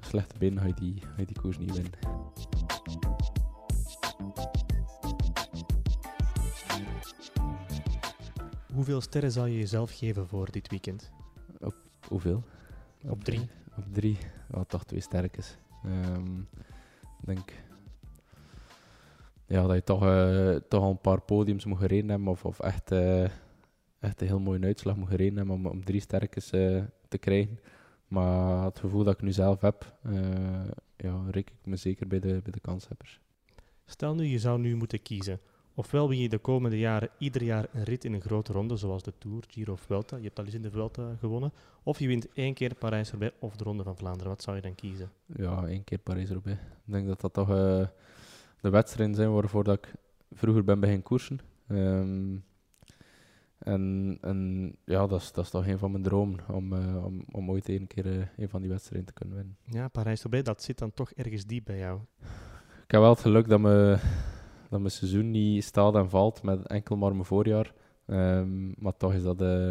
slechte 0.00 0.38
benen 0.38 0.60
ga 0.60 0.66
je 0.66 0.74
die, 0.74 1.02
die 1.16 1.40
koers 1.40 1.58
niet 1.58 1.72
winnen. 1.72 3.13
Hoeveel 8.74 9.00
sterren 9.00 9.32
zou 9.32 9.48
je 9.48 9.58
jezelf 9.58 9.98
geven 9.98 10.26
voor 10.26 10.50
dit 10.50 10.68
weekend? 10.68 11.10
Hoeveel? 12.08 12.42
Op 13.08 13.24
drie. 13.24 13.48
Op 13.76 13.84
drie. 13.92 14.18
Ja, 14.52 14.64
toch 14.64 14.84
twee 14.84 15.00
sterkes. 15.00 15.56
Ehm, 15.84 16.38
Ik 17.00 17.30
denk 17.30 17.52
ja, 19.46 19.66
dat 19.66 19.74
je 19.74 19.82
toch, 19.84 20.02
eh, 20.04 20.54
toch 20.68 20.82
al 20.82 20.90
een 20.90 21.00
paar 21.00 21.20
podiums 21.20 21.64
moet 21.64 21.78
gereden 21.78 22.08
hebben. 22.08 22.28
Of, 22.28 22.44
of 22.44 22.60
echt, 22.60 22.90
eh, 22.90 23.24
echt 23.98 24.20
een 24.20 24.26
heel 24.26 24.40
mooie 24.40 24.64
uitslag 24.64 24.96
moet 24.96 25.08
gereden 25.08 25.36
hebben 25.36 25.54
om, 25.54 25.66
om 25.66 25.84
drie 25.84 26.00
sterkes 26.00 26.50
eh, 26.50 26.82
te 27.08 27.18
krijgen. 27.18 27.60
Maar 28.08 28.64
het 28.64 28.78
gevoel 28.78 29.04
dat 29.04 29.14
ik 29.14 29.22
nu 29.22 29.32
zelf 29.32 29.60
heb, 29.60 29.96
ja, 30.96 31.24
reken 31.30 31.54
ik 31.60 31.66
me 31.66 31.76
zeker 31.76 32.06
bij 32.06 32.20
de, 32.20 32.40
bij 32.42 32.52
de 32.52 32.60
kanshebbers. 32.60 33.20
Stel 33.84 34.14
nu, 34.14 34.24
je 34.24 34.38
zou 34.38 34.60
nu 34.60 34.76
moeten 34.76 35.02
kiezen. 35.02 35.40
Ofwel 35.76 36.08
win 36.08 36.18
je 36.18 36.28
de 36.28 36.38
komende 36.38 36.78
jaren 36.78 37.08
ieder 37.18 37.42
jaar 37.42 37.66
een 37.72 37.84
rit 37.84 38.04
in 38.04 38.12
een 38.12 38.20
grote 38.20 38.52
ronde, 38.52 38.76
zoals 38.76 39.02
de 39.02 39.12
Tour, 39.18 39.44
Giro 39.48 39.72
of 39.72 39.80
Vuelta. 39.80 40.16
Je 40.16 40.22
hebt 40.22 40.38
al 40.38 40.44
eens 40.44 40.54
in 40.54 40.62
de 40.62 40.70
Vuelta 40.70 41.16
gewonnen. 41.18 41.52
Of 41.82 41.98
je 41.98 42.06
wint 42.06 42.32
één 42.32 42.54
keer 42.54 42.74
Parijs-Roubaix 42.74 43.34
of 43.38 43.56
de 43.56 43.64
Ronde 43.64 43.82
van 43.82 43.96
Vlaanderen. 43.96 44.28
Wat 44.28 44.42
zou 44.42 44.56
je 44.56 44.62
dan 44.62 44.74
kiezen? 44.74 45.10
Ja, 45.26 45.66
één 45.66 45.84
keer 45.84 45.98
Parijs-Roubaix. 45.98 46.60
Ik 46.60 46.92
denk 46.92 47.06
dat 47.06 47.20
dat 47.20 47.32
toch 47.32 47.50
eh, 47.50 47.86
de 48.60 48.70
wedstrijden 48.70 49.14
zijn 49.14 49.32
waarvoor 49.32 49.64
dat 49.64 49.78
ik 49.78 49.92
vroeger 50.32 50.64
ben 50.64 50.80
beginnen 50.80 51.04
koersen. 51.04 51.40
Ehm, 51.68 52.36
en, 53.58 54.18
en 54.20 54.70
ja, 54.84 55.06
dat 55.06 55.20
is, 55.20 55.32
dat 55.32 55.44
is 55.44 55.50
toch 55.50 55.66
een 55.66 55.78
van 55.78 55.90
mijn 55.90 56.02
dromen, 56.02 56.40
om, 56.48 56.72
eh, 56.72 57.04
om, 57.04 57.24
om 57.32 57.50
ooit 57.50 57.68
één 57.68 57.86
keer 57.86 58.06
eh, 58.06 58.26
een 58.36 58.48
van 58.48 58.60
die 58.60 58.70
wedstrijden 58.70 59.06
te 59.06 59.12
kunnen 59.12 59.36
winnen. 59.36 59.56
Ja, 59.64 59.88
Parijs-Roubaix, 59.88 60.46
dat 60.46 60.62
zit 60.62 60.78
dan 60.78 60.92
toch 60.92 61.10
ergens 61.12 61.46
diep 61.46 61.64
bij 61.64 61.78
jou. 61.78 62.00
Ik 62.84 62.90
heb 62.90 63.00
wel 63.00 63.10
het 63.10 63.20
geluk 63.20 63.48
dat, 63.48 63.60
me, 63.60 63.98
dat 64.74 64.82
mijn 64.82 64.94
seizoen 64.94 65.30
niet 65.30 65.64
staat 65.64 65.94
en 65.94 66.10
valt 66.10 66.42
met 66.42 66.66
enkel 66.66 66.96
maar 66.96 67.12
mijn 67.12 67.24
voorjaar. 67.24 67.72
Ehm, 68.06 68.82
maar 68.82 68.96
toch 68.96 69.14
is 69.14 69.22
dat, 69.22 69.40
eh, 69.40 69.70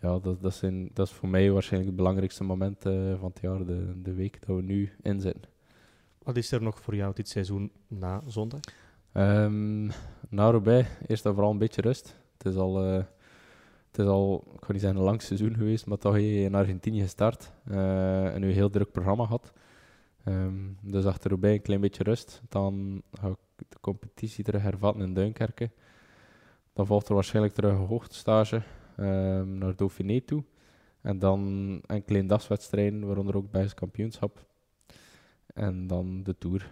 ja, 0.00 0.18
dat, 0.18 0.42
dat, 0.42 0.54
zijn, 0.54 0.90
dat 0.92 1.06
is 1.06 1.12
voor 1.12 1.28
mij 1.28 1.50
waarschijnlijk 1.50 1.90
het 1.90 2.00
belangrijkste 2.00 2.44
moment 2.44 2.86
eh, 2.86 3.18
van 3.18 3.28
het 3.28 3.40
jaar, 3.40 3.66
de, 3.66 4.02
de 4.02 4.14
week 4.14 4.46
dat 4.46 4.56
we 4.56 4.62
nu 4.62 4.92
in 5.02 5.20
zitten. 5.20 5.50
Wat 6.22 6.36
is 6.36 6.52
er 6.52 6.62
nog 6.62 6.80
voor 6.80 6.96
jou 6.96 7.14
dit 7.14 7.28
seizoen 7.28 7.70
na 7.88 8.22
zondag? 8.26 8.60
Ehm 9.12 9.86
na 10.28 10.50
Roubaix, 10.50 10.88
eerst 11.06 11.26
en 11.26 11.32
vooral 11.32 11.50
een 11.50 11.58
beetje 11.58 11.82
rust. 11.82 12.16
Het 12.38 12.46
is 12.46 12.56
al, 12.56 12.84
eh, 12.84 13.04
het 13.90 13.98
is 13.98 14.06
al 14.06 14.44
ik 14.54 14.64
ga 14.64 14.72
niet 14.72 14.80
zeggen 14.80 14.98
een 14.98 15.04
lang 15.04 15.22
seizoen 15.22 15.54
geweest, 15.54 15.86
maar 15.86 15.98
toch 15.98 16.12
heb 16.12 16.22
je 16.22 16.40
in 16.40 16.54
Argentinië 16.54 17.00
gestart. 17.00 17.52
en 17.64 18.40
nu 18.40 18.46
een 18.46 18.54
heel 18.54 18.70
druk 18.70 18.92
programma 18.92 19.24
gehad. 19.24 19.52
Ehm, 20.24 20.54
dus 20.80 21.04
achter 21.04 21.30
Roubaix 21.30 21.56
een 21.56 21.62
klein 21.62 21.80
beetje 21.80 22.02
rust. 22.02 22.42
Dan 22.48 23.02
ga 23.12 23.28
ik 23.28 23.45
de 23.56 23.80
competitie 23.80 24.44
terug 24.44 24.62
hervatten 24.62 25.02
in 25.02 25.14
Duinkerke. 25.14 25.70
Dan 26.72 26.86
volgt 26.86 27.08
er 27.08 27.14
waarschijnlijk 27.14 27.54
terug 27.54 27.72
een 27.72 27.86
hoogtestage 27.86 28.62
um, 28.96 29.58
naar 29.58 29.76
Dauphiné 29.76 30.20
toe. 30.20 30.44
En 31.00 31.18
dan 31.18 31.40
een 31.86 32.04
klein 32.04 32.26
dagswedstrijden, 32.26 33.06
waaronder 33.06 33.36
ook 33.36 33.50
Belgisch 33.50 33.74
kampioenschap. 33.74 34.46
En 35.54 35.86
dan 35.86 36.22
de 36.22 36.38
Tour. 36.38 36.70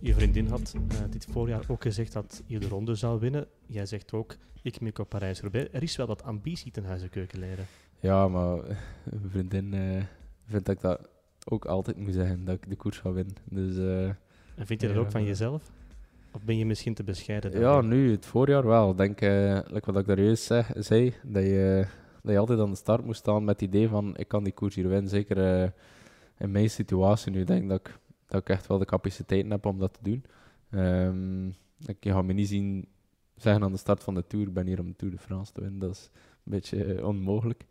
Je 0.00 0.14
vriendin 0.14 0.46
had 0.46 0.74
uh, 0.76 0.98
dit 1.10 1.26
voorjaar 1.30 1.64
ook 1.68 1.82
gezegd 1.82 2.12
dat 2.12 2.42
je 2.46 2.58
de 2.58 2.68
ronde 2.68 2.94
zou 2.94 3.20
winnen. 3.20 3.46
Jij 3.66 3.86
zegt 3.86 4.12
ook, 4.12 4.36
ik 4.62 4.80
mik 4.80 4.98
op 4.98 5.08
Parijs-Roubaix. 5.08 5.68
Er 5.72 5.82
is 5.82 5.96
wel 5.96 6.06
wat 6.06 6.22
ambitie 6.22 6.70
ten 6.72 6.84
huize 6.84 7.08
keukenleider. 7.08 7.64
Ja, 8.00 8.28
maar 8.28 8.56
mijn 9.20 9.30
vriendin 9.30 9.72
uh, 9.72 10.02
vindt 10.46 10.66
dat 10.66 10.74
ik 10.74 10.80
dat 10.80 11.08
ook 11.44 11.64
altijd 11.64 11.96
moet 11.96 12.14
zeggen, 12.14 12.44
dat 12.44 12.54
ik 12.54 12.68
de 12.68 12.76
koers 12.76 12.98
ga 12.98 13.12
winnen. 13.12 13.34
Dus, 13.44 13.76
uh, 13.76 14.06
en 14.54 14.66
vind 14.66 14.80
je 14.80 14.88
dat 14.88 14.96
ook 14.96 15.10
van 15.10 15.24
jezelf? 15.24 15.70
Of 16.32 16.44
ben 16.44 16.58
je 16.58 16.66
misschien 16.66 16.94
te 16.94 17.04
bescheiden? 17.04 17.60
Ja, 17.60 17.80
nu, 17.80 18.10
het 18.10 18.26
voorjaar 18.26 18.66
wel. 18.66 18.90
Ik 18.90 18.96
denk, 18.96 19.20
uh, 19.20 19.60
wat 19.84 19.96
ik 19.96 20.06
daar 20.06 20.20
juist 20.20 20.44
zei, 20.76 21.14
dat 21.22 21.42
je, 21.42 21.86
dat 22.22 22.32
je 22.32 22.38
altijd 22.38 22.58
aan 22.58 22.70
de 22.70 22.76
start 22.76 23.04
moest 23.04 23.20
staan 23.20 23.44
met 23.44 23.60
het 23.60 23.68
idee 23.68 23.88
van, 23.88 24.16
ik 24.16 24.28
kan 24.28 24.44
die 24.44 24.52
koers 24.52 24.74
hier 24.74 24.88
winnen. 24.88 25.10
Zeker 25.10 25.72
in 26.38 26.50
mijn 26.50 26.70
situatie 26.70 27.32
nu, 27.32 27.44
denk 27.44 27.68
dat 27.68 27.78
ik, 27.78 27.98
dat 28.26 28.40
ik 28.40 28.48
echt 28.48 28.66
wel 28.66 28.78
de 28.78 28.84
capaciteiten 28.84 29.50
heb 29.50 29.66
om 29.66 29.78
dat 29.78 29.92
te 29.92 30.00
doen. 30.02 30.24
Um, 30.80 31.54
ik 31.86 31.96
ga 32.00 32.22
me 32.22 32.32
niet 32.32 32.48
zien 32.48 32.86
zeggen 33.36 33.62
aan 33.62 33.72
de 33.72 33.78
start 33.78 34.02
van 34.02 34.14
de 34.14 34.26
Tour, 34.26 34.46
ik 34.46 34.54
ben 34.54 34.66
hier 34.66 34.80
om 34.80 34.86
de 34.86 34.96
Tour 34.96 35.14
de 35.14 35.20
France 35.20 35.52
te 35.52 35.60
winnen. 35.60 35.78
Dat 35.78 35.90
is 35.90 36.10
een 36.44 36.52
beetje 36.52 37.06
onmogelijk. 37.06 37.64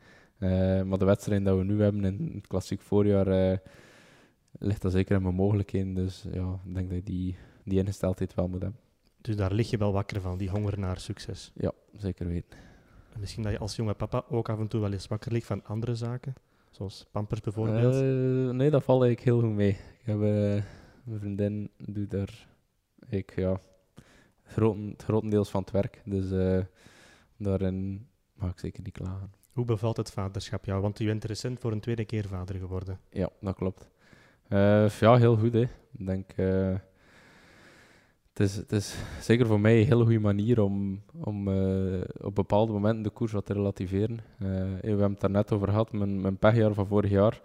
Uh, 0.43 0.83
maar 0.83 0.97
de 0.97 1.05
wedstrijd 1.05 1.45
dat 1.45 1.57
we 1.57 1.63
nu 1.63 1.81
hebben 1.81 2.05
in 2.05 2.31
het 2.35 2.47
klassiek 2.47 2.81
voorjaar, 2.81 3.59
ligt 4.51 4.81
dat 4.81 4.91
zeker 4.91 5.15
in 5.15 5.21
mijn 5.21 5.35
mogelijkheden. 5.35 5.93
Dus 5.93 6.25
ja, 6.31 6.59
ik 6.65 6.73
denk 6.73 6.87
dat 6.89 6.97
je 6.97 7.03
die 7.03 7.37
die 7.63 7.79
ingesteldheid 7.79 8.33
wel 8.33 8.47
moet 8.47 8.61
hebben. 8.61 8.79
Dus 9.21 9.35
daar 9.35 9.53
lig 9.53 9.69
je 9.69 9.77
wel 9.77 9.93
wakker 9.93 10.21
van, 10.21 10.37
die 10.37 10.49
honger 10.49 10.79
naar 10.79 10.99
succes. 10.99 11.51
Ja, 11.55 11.71
zeker 11.95 12.27
weten. 12.27 12.59
En 13.13 13.19
misschien 13.19 13.43
dat 13.43 13.51
je 13.51 13.59
als 13.59 13.75
jonge 13.75 13.93
papa 13.93 14.23
ook 14.29 14.49
af 14.49 14.59
en 14.59 14.67
toe 14.67 14.81
wel 14.81 14.91
eens 14.91 15.07
wakker 15.07 15.31
ligt 15.31 15.45
van 15.45 15.65
andere 15.65 15.95
zaken, 15.95 16.33
zoals 16.71 17.07
pampers 17.11 17.41
bijvoorbeeld. 17.41 17.95
Uh, 17.95 18.49
nee, 18.49 18.69
dat 18.69 18.83
valt 18.83 19.03
eigenlijk 19.03 19.21
heel 19.21 19.39
goed 19.39 19.57
mee. 19.57 19.69
Ik 19.69 20.05
heb, 20.05 20.15
uh, 20.15 20.63
mijn 21.03 21.19
vriendin 21.19 21.69
doet 21.77 22.11
daar 22.11 22.47
ik, 23.09 23.35
ja, 23.35 23.59
groten, 24.43 24.93
grotendeels 24.97 25.49
van 25.49 25.61
het 25.61 25.71
werk. 25.71 26.01
Dus 26.05 26.31
uh, 26.31 26.63
daarin 27.37 28.07
mag 28.33 28.51
ik 28.51 28.59
zeker 28.59 28.83
niet 28.83 28.93
klagen. 28.93 29.31
Hoe 29.51 29.65
bevalt 29.65 29.97
het 29.97 30.11
vaderschap 30.11 30.65
jou? 30.65 30.81
Want 30.81 30.97
je 30.97 31.05
bent 31.05 31.23
recent 31.23 31.59
voor 31.59 31.71
een 31.71 31.79
tweede 31.79 32.05
keer 32.05 32.27
vader 32.27 32.55
geworden. 32.55 32.99
Ja, 33.09 33.29
dat 33.41 33.55
klopt. 33.55 33.89
ja, 34.99 35.15
heel 35.15 35.37
goed. 35.37 35.53
Hè. 35.53 35.61
Ik 35.61 36.05
denk 36.05 36.33
het 38.33 38.49
is, 38.49 38.55
het 38.55 39.03
zeker 39.21 39.45
voor 39.45 39.59
mij 39.59 39.79
een 39.79 39.87
hele 39.87 40.03
goede 40.03 40.19
manier 40.19 40.61
om, 40.61 41.01
om 41.23 41.47
uh, 41.47 42.01
op 42.21 42.35
bepaalde 42.35 42.73
momenten 42.73 43.03
de 43.03 43.09
koers 43.09 43.31
wat 43.31 43.45
te 43.45 43.53
relativeren. 43.53 44.19
We 44.37 44.79
hebben 44.81 45.11
het 45.11 45.19
daar 45.19 45.29
net 45.29 45.51
over 45.51 45.67
gehad, 45.67 45.91
mijn, 45.91 46.21
mijn 46.21 46.37
pechjaar 46.37 46.73
van 46.73 46.87
vorig 46.87 47.11
jaar. 47.11 47.41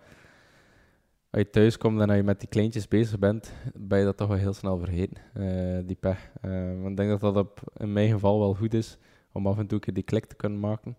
Als 1.31 1.43
je 1.43 1.51
thuis 1.51 1.79
komt 1.79 2.01
en 2.01 2.09
als 2.09 2.17
je 2.17 2.23
met 2.23 2.41
die 2.41 2.49
kleintjes 2.49 2.89
bezig 2.89 3.19
bent, 3.19 3.53
ben 3.75 3.99
je 3.99 4.05
dat 4.05 4.17
toch 4.17 4.29
wel 4.29 4.37
heel 4.37 4.53
snel 4.53 4.79
vergeten, 4.79 5.17
die 5.87 5.97
pech. 5.97 6.31
ik 6.87 6.97
denk 6.97 7.09
dat 7.09 7.21
dat 7.21 7.37
op, 7.37 7.61
in 7.77 7.93
mijn 7.93 8.11
geval 8.11 8.39
wel 8.39 8.55
goed 8.55 8.75
is, 8.75 8.99
om 9.33 9.47
af 9.47 9.59
en 9.59 9.67
toe 9.67 9.81
die 9.81 10.03
klik 10.03 10.27
te 10.27 10.37
kunnen 10.37 10.61
maken. 10.61 10.97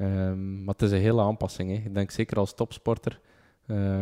Um, 0.00 0.64
maar 0.64 0.74
het 0.74 0.82
is 0.82 0.90
een 0.90 0.98
hele 0.98 1.22
aanpassing. 1.22 1.70
Hè. 1.70 1.76
Ik 1.76 1.94
denk 1.94 2.10
zeker 2.10 2.36
als 2.36 2.54
topsporter, 2.54 3.20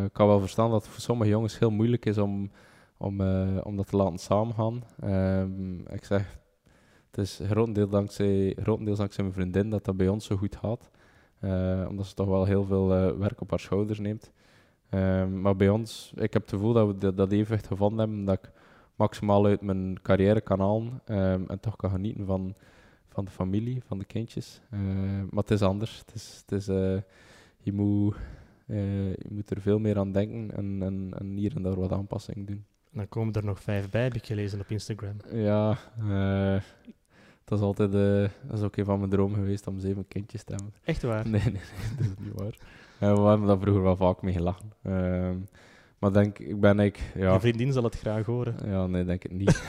ik 0.05 0.12
kan 0.12 0.26
wel 0.26 0.40
verstaan 0.40 0.70
dat 0.70 0.83
het 0.83 0.92
voor 0.92 1.00
sommige 1.00 1.31
jongens 1.31 1.59
heel 1.59 1.70
moeilijk 1.70 2.07
is 2.07 2.18
om 2.18 2.50
om, 3.02 3.20
uh, 3.20 3.59
om 3.62 3.76
dat 3.76 3.87
te 3.87 3.96
laten 3.96 4.18
samengaan. 4.18 4.83
Um, 5.05 5.87
ik 5.88 6.05
zeg, 6.05 6.38
het 7.11 7.18
is 7.18 7.40
grotendeels 7.44 7.90
dankzij, 7.90 8.57
grotendeels 8.62 8.98
dankzij 8.98 9.24
mijn 9.24 9.37
vriendin 9.37 9.70
dat 9.70 9.85
dat 9.85 9.96
bij 9.96 10.09
ons 10.09 10.24
zo 10.24 10.37
goed 10.37 10.57
gaat. 10.57 10.90
Uh, 11.40 11.87
omdat 11.88 12.07
ze 12.07 12.14
toch 12.14 12.26
wel 12.26 12.44
heel 12.44 12.64
veel 12.64 12.87
werk 13.18 13.40
op 13.40 13.50
haar 13.50 13.61
schouders 13.61 13.98
neemt. 13.98 14.33
Um, 14.90 15.40
maar 15.40 15.57
bij 15.57 15.68
ons, 15.68 16.12
ik 16.14 16.33
heb 16.33 16.42
het 16.42 16.50
gevoel 16.50 16.72
dat 16.72 16.87
we 16.87 16.98
dat, 16.98 17.16
dat 17.16 17.33
evenwicht 17.33 17.66
gevonden 17.66 17.98
hebben, 17.98 18.24
dat 18.24 18.38
ik 18.42 18.50
maximaal 18.94 19.46
uit 19.46 19.61
mijn 19.61 20.02
carrière 20.02 20.40
kan 20.40 20.61
halen 20.61 21.00
en 21.48 21.61
toch 21.61 21.76
kan 21.76 21.90
genieten 21.90 22.26
van, 22.26 22.55
van 23.12 23.25
de 23.25 23.31
familie, 23.31 23.83
van 23.87 23.98
de 23.98 24.05
kindjes. 24.05 24.61
maar 25.31 25.42
het 25.42 25.51
is 25.51 25.62
anders. 25.62 25.98
Het 25.98 26.14
is, 26.14 26.42
het 26.46 26.53
is, 26.53 26.66
je, 27.59 27.72
moet, 27.72 28.16
je 28.66 29.29
moet 29.29 29.51
er 29.51 29.61
veel 29.61 29.79
meer 29.79 29.98
aan 29.98 30.12
denken 30.12 30.57
en, 30.57 30.83
en, 30.83 31.14
en 31.18 31.27
hier 31.37 31.57
en 31.57 31.62
daar 31.62 31.81
wat 31.81 31.92
aanpassingen 31.92 32.44
doen 32.44 32.64
dan 32.92 33.09
komen 33.09 33.33
er 33.33 33.44
nog 33.44 33.61
vijf 33.61 33.90
bij, 33.90 34.03
heb 34.03 34.14
ik 34.14 34.27
gelezen 34.27 34.61
op 34.61 34.70
Instagram. 34.70 35.16
Ja, 35.33 35.79
dat 37.44 37.59
is 37.59 37.64
altijd 37.64 37.92
dat 37.92 38.59
is 38.59 38.62
ook 38.62 38.77
een 38.77 38.85
van 38.85 38.98
mijn 38.98 39.11
dromen 39.11 39.38
geweest 39.38 39.66
om 39.66 39.79
zeven 39.79 40.09
kindjes 40.09 40.44
te 40.44 40.55
hebben. 40.55 40.75
Echt 40.85 41.03
waar? 41.03 41.29
Nee, 41.29 41.40
nee, 41.42 41.53
nee 41.53 41.62
dat 41.98 42.07
is 42.07 42.25
niet 42.25 42.35
waar. 42.35 42.57
We 42.98 43.29
hebben 43.29 43.46
daar 43.46 43.59
vroeger 43.59 43.83
wel 43.83 43.96
vaak 43.96 44.22
mee 44.22 44.33
gelachen. 44.33 44.72
Ehm, 44.83 45.37
maar 45.98 46.12
denk, 46.12 46.38
ik 46.38 46.61
ben 46.61 46.81
ik. 46.81 47.12
Ja, 47.14 47.33
Je 47.33 47.40
vriendin 47.40 47.72
zal 47.72 47.83
het 47.83 47.98
graag 47.98 48.27
horen. 48.27 48.55
Ja, 48.64 48.87
nee, 48.87 49.05
denk 49.05 49.25
ik 49.25 49.33
niet. 49.33 49.62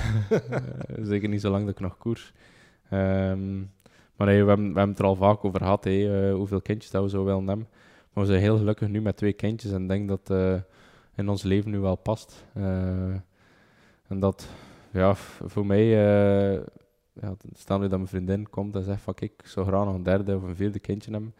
zeker 1.11 1.29
niet 1.29 1.41
zolang 1.41 1.65
dat 1.65 1.73
ik 1.73 1.79
nog 1.79 1.97
koers. 1.97 2.33
Um, 2.93 3.71
maar 4.15 4.27
we, 4.27 4.33
hebben, 4.33 4.57
we 4.57 4.63
hebben 4.63 4.89
het 4.89 4.99
er 4.99 5.05
al 5.05 5.15
vaak 5.15 5.45
over 5.45 5.59
gehad, 5.59 5.83
hey, 5.83 6.31
hoeveel 6.31 6.61
kindjes 6.61 6.91
dat 6.91 7.03
we 7.03 7.09
zo 7.09 7.23
willen 7.23 7.47
hebben. 7.47 7.67
Maar 8.13 8.23
we 8.23 8.29
zijn 8.29 8.41
heel 8.41 8.57
gelukkig 8.57 8.87
nu 8.87 9.01
met 9.01 9.17
twee 9.17 9.33
kindjes 9.33 9.71
en 9.71 9.87
denk 9.87 10.07
dat 10.07 10.29
in 11.15 11.29
ons 11.29 11.43
leven 11.43 11.71
nu 11.71 11.79
wel 11.79 11.95
past. 11.95 12.45
Uh, 12.57 13.15
en 14.07 14.19
dat, 14.19 14.49
ja, 14.91 15.15
voor 15.15 15.65
mij, 15.65 15.85
ja, 17.13 17.35
stel 17.53 17.79
nu 17.79 17.87
dat 17.87 17.97
mijn 17.97 18.07
vriendin 18.07 18.49
komt 18.49 18.75
en 18.75 18.83
zegt 18.83 19.01
van 19.01 19.13
ik 19.17 19.41
zou 19.45 19.65
graag 19.65 19.85
nog 19.85 19.95
een 19.95 20.03
derde 20.03 20.35
of 20.35 20.43
een 20.43 20.55
vierde 20.55 20.79
kindje 20.79 21.11
hebben, 21.11 21.33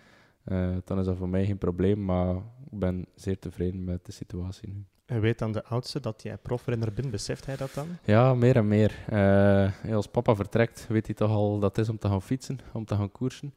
dan 0.85 0.99
is 0.99 1.05
dat 1.05 1.17
voor 1.17 1.29
mij 1.29 1.45
geen 1.45 1.57
probleem, 1.57 2.05
maar 2.05 2.35
ik 2.71 2.79
ben 2.79 3.05
zeer 3.15 3.39
tevreden 3.39 3.83
met 3.83 4.05
de 4.05 4.11
situatie 4.11 4.69
nu. 4.69 4.85
En 5.05 5.21
weet 5.21 5.39
dan 5.39 5.51
de 5.51 5.65
oudste 5.65 5.99
dat 5.99 6.23
jij 6.23 6.37
profrenner 6.37 6.93
bent? 6.93 7.11
Beseft 7.11 7.45
hij 7.45 7.55
dat 7.55 7.73
dan? 7.73 7.87
Ja, 8.03 8.33
meer 8.33 8.55
en 8.55 8.67
meer. 8.67 9.05
Uh, 9.13 9.95
als 9.95 10.07
papa 10.07 10.35
vertrekt, 10.35 10.87
weet 10.89 11.05
hij 11.05 11.15
toch 11.15 11.29
al 11.29 11.59
dat 11.59 11.75
het 11.75 11.85
is 11.85 11.89
om 11.89 11.97
te 11.97 12.07
gaan 12.07 12.21
fietsen, 12.21 12.59
om 12.73 12.85
te 12.85 12.95
gaan 12.95 13.11
koersen. 13.11 13.53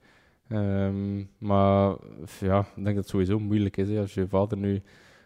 Um, 0.49 1.31
maar 1.39 1.97
ja, 2.41 2.61
ik 2.61 2.75
denk 2.75 2.87
dat 2.87 2.97
het 2.97 3.09
sowieso 3.09 3.39
moeilijk 3.39 3.77
is. 3.77 3.89
Hè. 3.89 4.01
Als 4.01 4.15
je 4.15 4.29
vader 4.29 4.59
nu 4.59 4.83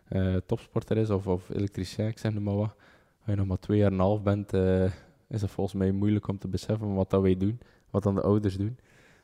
uh, 0.08 0.36
topsporter 0.46 0.96
is 0.96 1.10
of, 1.10 1.26
of 1.26 1.48
elektricien, 1.48 2.06
ik 2.06 2.18
zeg 2.18 2.38
maar 2.38 2.56
wat. 2.56 2.74
Als 3.18 3.26
je 3.26 3.34
nog 3.34 3.46
maar 3.46 3.58
twee 3.58 3.78
jaar 3.78 3.86
en 3.86 3.92
een 3.92 4.00
half 4.00 4.22
bent, 4.22 4.54
uh, 4.54 4.84
is 5.28 5.40
het 5.40 5.50
volgens 5.50 5.76
mij 5.76 5.90
moeilijk 5.90 6.28
om 6.28 6.38
te 6.38 6.48
beseffen 6.48 6.94
wat 6.94 7.10
dat 7.10 7.22
wij 7.22 7.36
doen, 7.36 7.60
wat 7.90 8.02
dan 8.02 8.14
de 8.14 8.22
ouders 8.22 8.56
doen. 8.56 8.78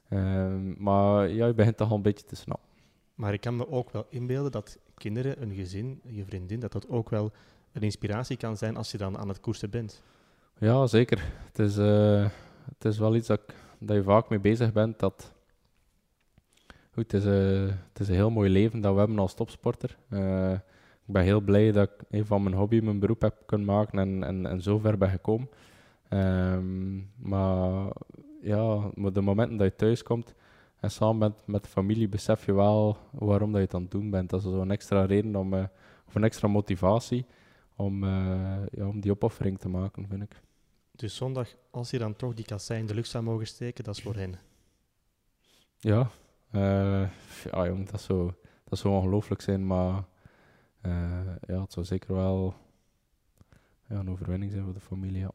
Uh, 0.09 0.55
maar 0.79 1.29
ja, 1.29 1.47
je 1.47 1.55
begint 1.55 1.77
toch 1.77 1.91
al 1.91 1.97
een 1.97 2.03
beetje 2.03 2.27
te 2.27 2.37
snappen. 2.37 2.69
Maar 3.15 3.33
ik 3.33 3.41
kan 3.41 3.57
me 3.57 3.69
ook 3.69 3.91
wel 3.91 4.07
inbeelden 4.09 4.53
dat 4.53 4.79
kinderen, 4.99 5.43
een 5.43 5.55
gezin, 5.55 6.01
je 6.05 6.25
vriendin, 6.25 6.61
dat 6.61 6.73
dat 6.73 6.89
ook 6.89 7.11
wel 7.11 7.33
een 7.73 7.83
inspiratie 7.83 8.37
kan 8.37 8.57
zijn 8.57 8.77
als 8.77 8.91
je 8.91 8.99
dan 8.99 9.19
aan 9.19 9.29
het 9.29 9.41
koersen 9.41 9.71
bent. 9.71 10.03
Ja, 10.59 10.87
zeker. 10.87 11.25
Het 11.47 11.59
is, 11.59 11.79
uh, 11.79 12.29
het 12.75 12.85
is 12.85 12.99
wel 12.99 13.15
iets 13.15 13.27
dat, 13.27 13.41
dat 13.79 13.97
je 13.97 14.03
vaak 14.03 14.29
mee 14.29 14.41
bezig 14.41 14.73
bent. 14.73 14.99
Dat, 14.99 15.33
goed, 16.93 17.13
het, 17.13 17.23
is, 17.23 17.27
uh, 17.27 17.73
het 17.89 18.01
is 18.01 18.09
een 18.09 18.15
heel 18.15 18.31
mooi 18.31 18.51
leven 18.51 18.81
dat 18.81 18.93
we 18.93 18.99
hebben 18.99 19.19
als 19.19 19.35
topsporter. 19.35 19.97
Uh, 20.11 20.53
ik 21.07 21.13
ben 21.13 21.23
heel 21.23 21.41
blij 21.41 21.73
dat 21.73 21.89
ik 21.89 22.05
een 22.11 22.27
van 22.27 22.43
mijn 22.43 22.55
hobby 22.55 22.81
mijn 22.81 22.99
beroep 22.99 23.21
heb 23.21 23.43
kunnen 23.47 23.67
maken 23.67 23.99
en, 23.99 24.25
en, 24.25 24.47
en 24.47 24.63
zo 24.63 24.79
ver 24.79 24.99
ben 24.99 25.11
gekomen. 25.11 25.49
Um, 26.11 27.11
maar 27.17 27.93
ja, 28.41 28.91
de 29.13 29.21
momenten 29.21 29.57
dat 29.57 29.67
je 29.67 29.77
thuis 29.77 30.03
komt 30.03 30.35
en 30.87 30.93
samen 30.93 31.19
bent 31.19 31.47
met 31.47 31.63
de 31.63 31.69
familie, 31.69 32.09
besef 32.09 32.47
je 32.47 32.53
wel 32.53 32.97
waarom 33.11 33.51
dat 33.53 33.61
je 33.61 33.67
het 33.67 33.75
aan 33.75 33.83
het 33.83 33.91
doen 33.91 34.11
bent. 34.11 34.31
Dat 34.31 34.45
is 34.45 34.51
zo'n 34.51 34.71
extra 34.71 35.05
reden 35.05 35.37
om, 35.37 35.55
uh, 35.55 35.65
of 36.07 36.15
een 36.15 36.25
extra 36.25 36.49
motivatie 36.49 37.27
om, 37.77 38.05
uh, 38.05 38.67
ja, 38.71 38.87
om 38.87 39.01
die 39.01 39.11
opoffering 39.11 39.59
te 39.59 39.69
maken, 39.69 40.09
vind 40.09 40.23
ik. 40.23 40.43
Dus 40.93 41.17
zondag, 41.17 41.49
als 41.71 41.91
je 41.91 41.99
dan 41.99 42.17
toch 42.17 42.35
die 42.35 42.45
kassei 42.45 42.81
in 42.81 42.87
de 42.87 42.95
lucht 42.95 43.09
zou 43.09 43.25
mogen 43.25 43.47
steken, 43.47 43.85
dat 43.85 43.97
is 43.97 44.03
voor 44.03 44.15
hen? 44.15 44.35
Ja, 45.79 46.11
uh, 46.53 47.09
ja 47.51 47.67
jong, 47.67 47.89
dat 47.91 48.01
zou, 48.01 48.33
dat 48.65 48.79
zou 48.79 48.95
ongelooflijk 48.95 49.41
zijn, 49.41 49.67
maar 49.67 50.05
uh, 50.83 51.21
ja, 51.47 51.61
het 51.61 51.73
zou 51.73 51.87
zeker 51.87 52.15
wel 52.15 52.55
ja, 53.89 53.97
een 53.99 54.11
overwinning 54.11 54.53
zijn 54.53 54.65
voor 54.65 54.75
de 54.75 54.81
familie. 54.81 55.21
Ja. 55.21 55.31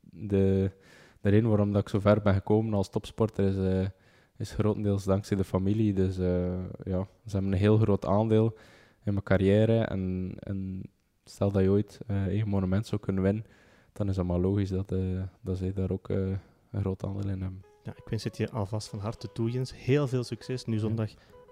De, 0.00 0.70
de 1.20 1.28
reden 1.28 1.48
waarom 1.48 1.72
dat 1.72 1.82
ik 1.82 1.88
zo 1.88 2.00
ver 2.00 2.22
ben 2.22 2.34
gekomen 2.34 2.74
als 2.74 2.90
topsporter 2.90 3.46
is, 3.48 3.56
uh, 3.56 3.88
is 4.42 4.52
grotendeels 4.52 5.04
dankzij 5.04 5.36
de 5.36 5.44
familie. 5.44 5.92
Dus 5.92 6.18
uh, 6.18 6.52
ja, 6.84 7.06
ze 7.26 7.32
hebben 7.32 7.52
een 7.52 7.58
heel 7.58 7.78
groot 7.78 8.06
aandeel 8.06 8.56
in 9.04 9.12
mijn 9.12 9.22
carrière. 9.22 9.78
En, 9.80 10.32
en 10.38 10.82
stel 11.24 11.50
dat 11.52 11.62
je 11.62 11.70
ooit 11.70 12.00
een 12.06 12.48
monument 12.48 12.86
zou 12.86 13.00
kunnen 13.00 13.22
winnen, 13.22 13.44
dan 13.92 14.08
is 14.08 14.16
het 14.16 14.26
maar 14.26 14.38
logisch 14.38 14.70
dat, 14.70 14.94
dat 15.40 15.56
zij 15.56 15.72
daar 15.72 15.90
ook 15.90 16.08
een 16.08 16.38
groot 16.72 17.04
aandeel 17.04 17.30
in 17.30 17.40
hebben. 17.40 17.62
Ja, 17.82 17.92
ik 17.96 18.08
wens 18.08 18.24
het 18.24 18.36
je 18.36 18.50
alvast 18.50 18.88
van 18.88 18.98
harte 18.98 19.32
toe, 19.32 19.50
Jens. 19.50 19.74
Heel 19.74 20.08
veel 20.08 20.24
succes 20.24 20.64
nu 20.64 20.78
zondag 20.78 21.10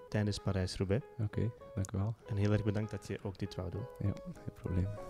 tijdens 0.08 0.38
Parijs-Roubaix. 0.38 1.06
Oké, 1.18 1.50
dank 1.74 1.92
u 1.92 1.98
wel. 1.98 2.14
En 2.28 2.36
heel 2.36 2.52
erg 2.52 2.64
bedankt 2.64 2.90
dat 2.90 3.06
je 3.06 3.18
ook 3.22 3.38
dit 3.38 3.54
wou 3.54 3.70
doen. 3.70 3.86
Geen 3.98 4.14
probleem. 4.54 5.09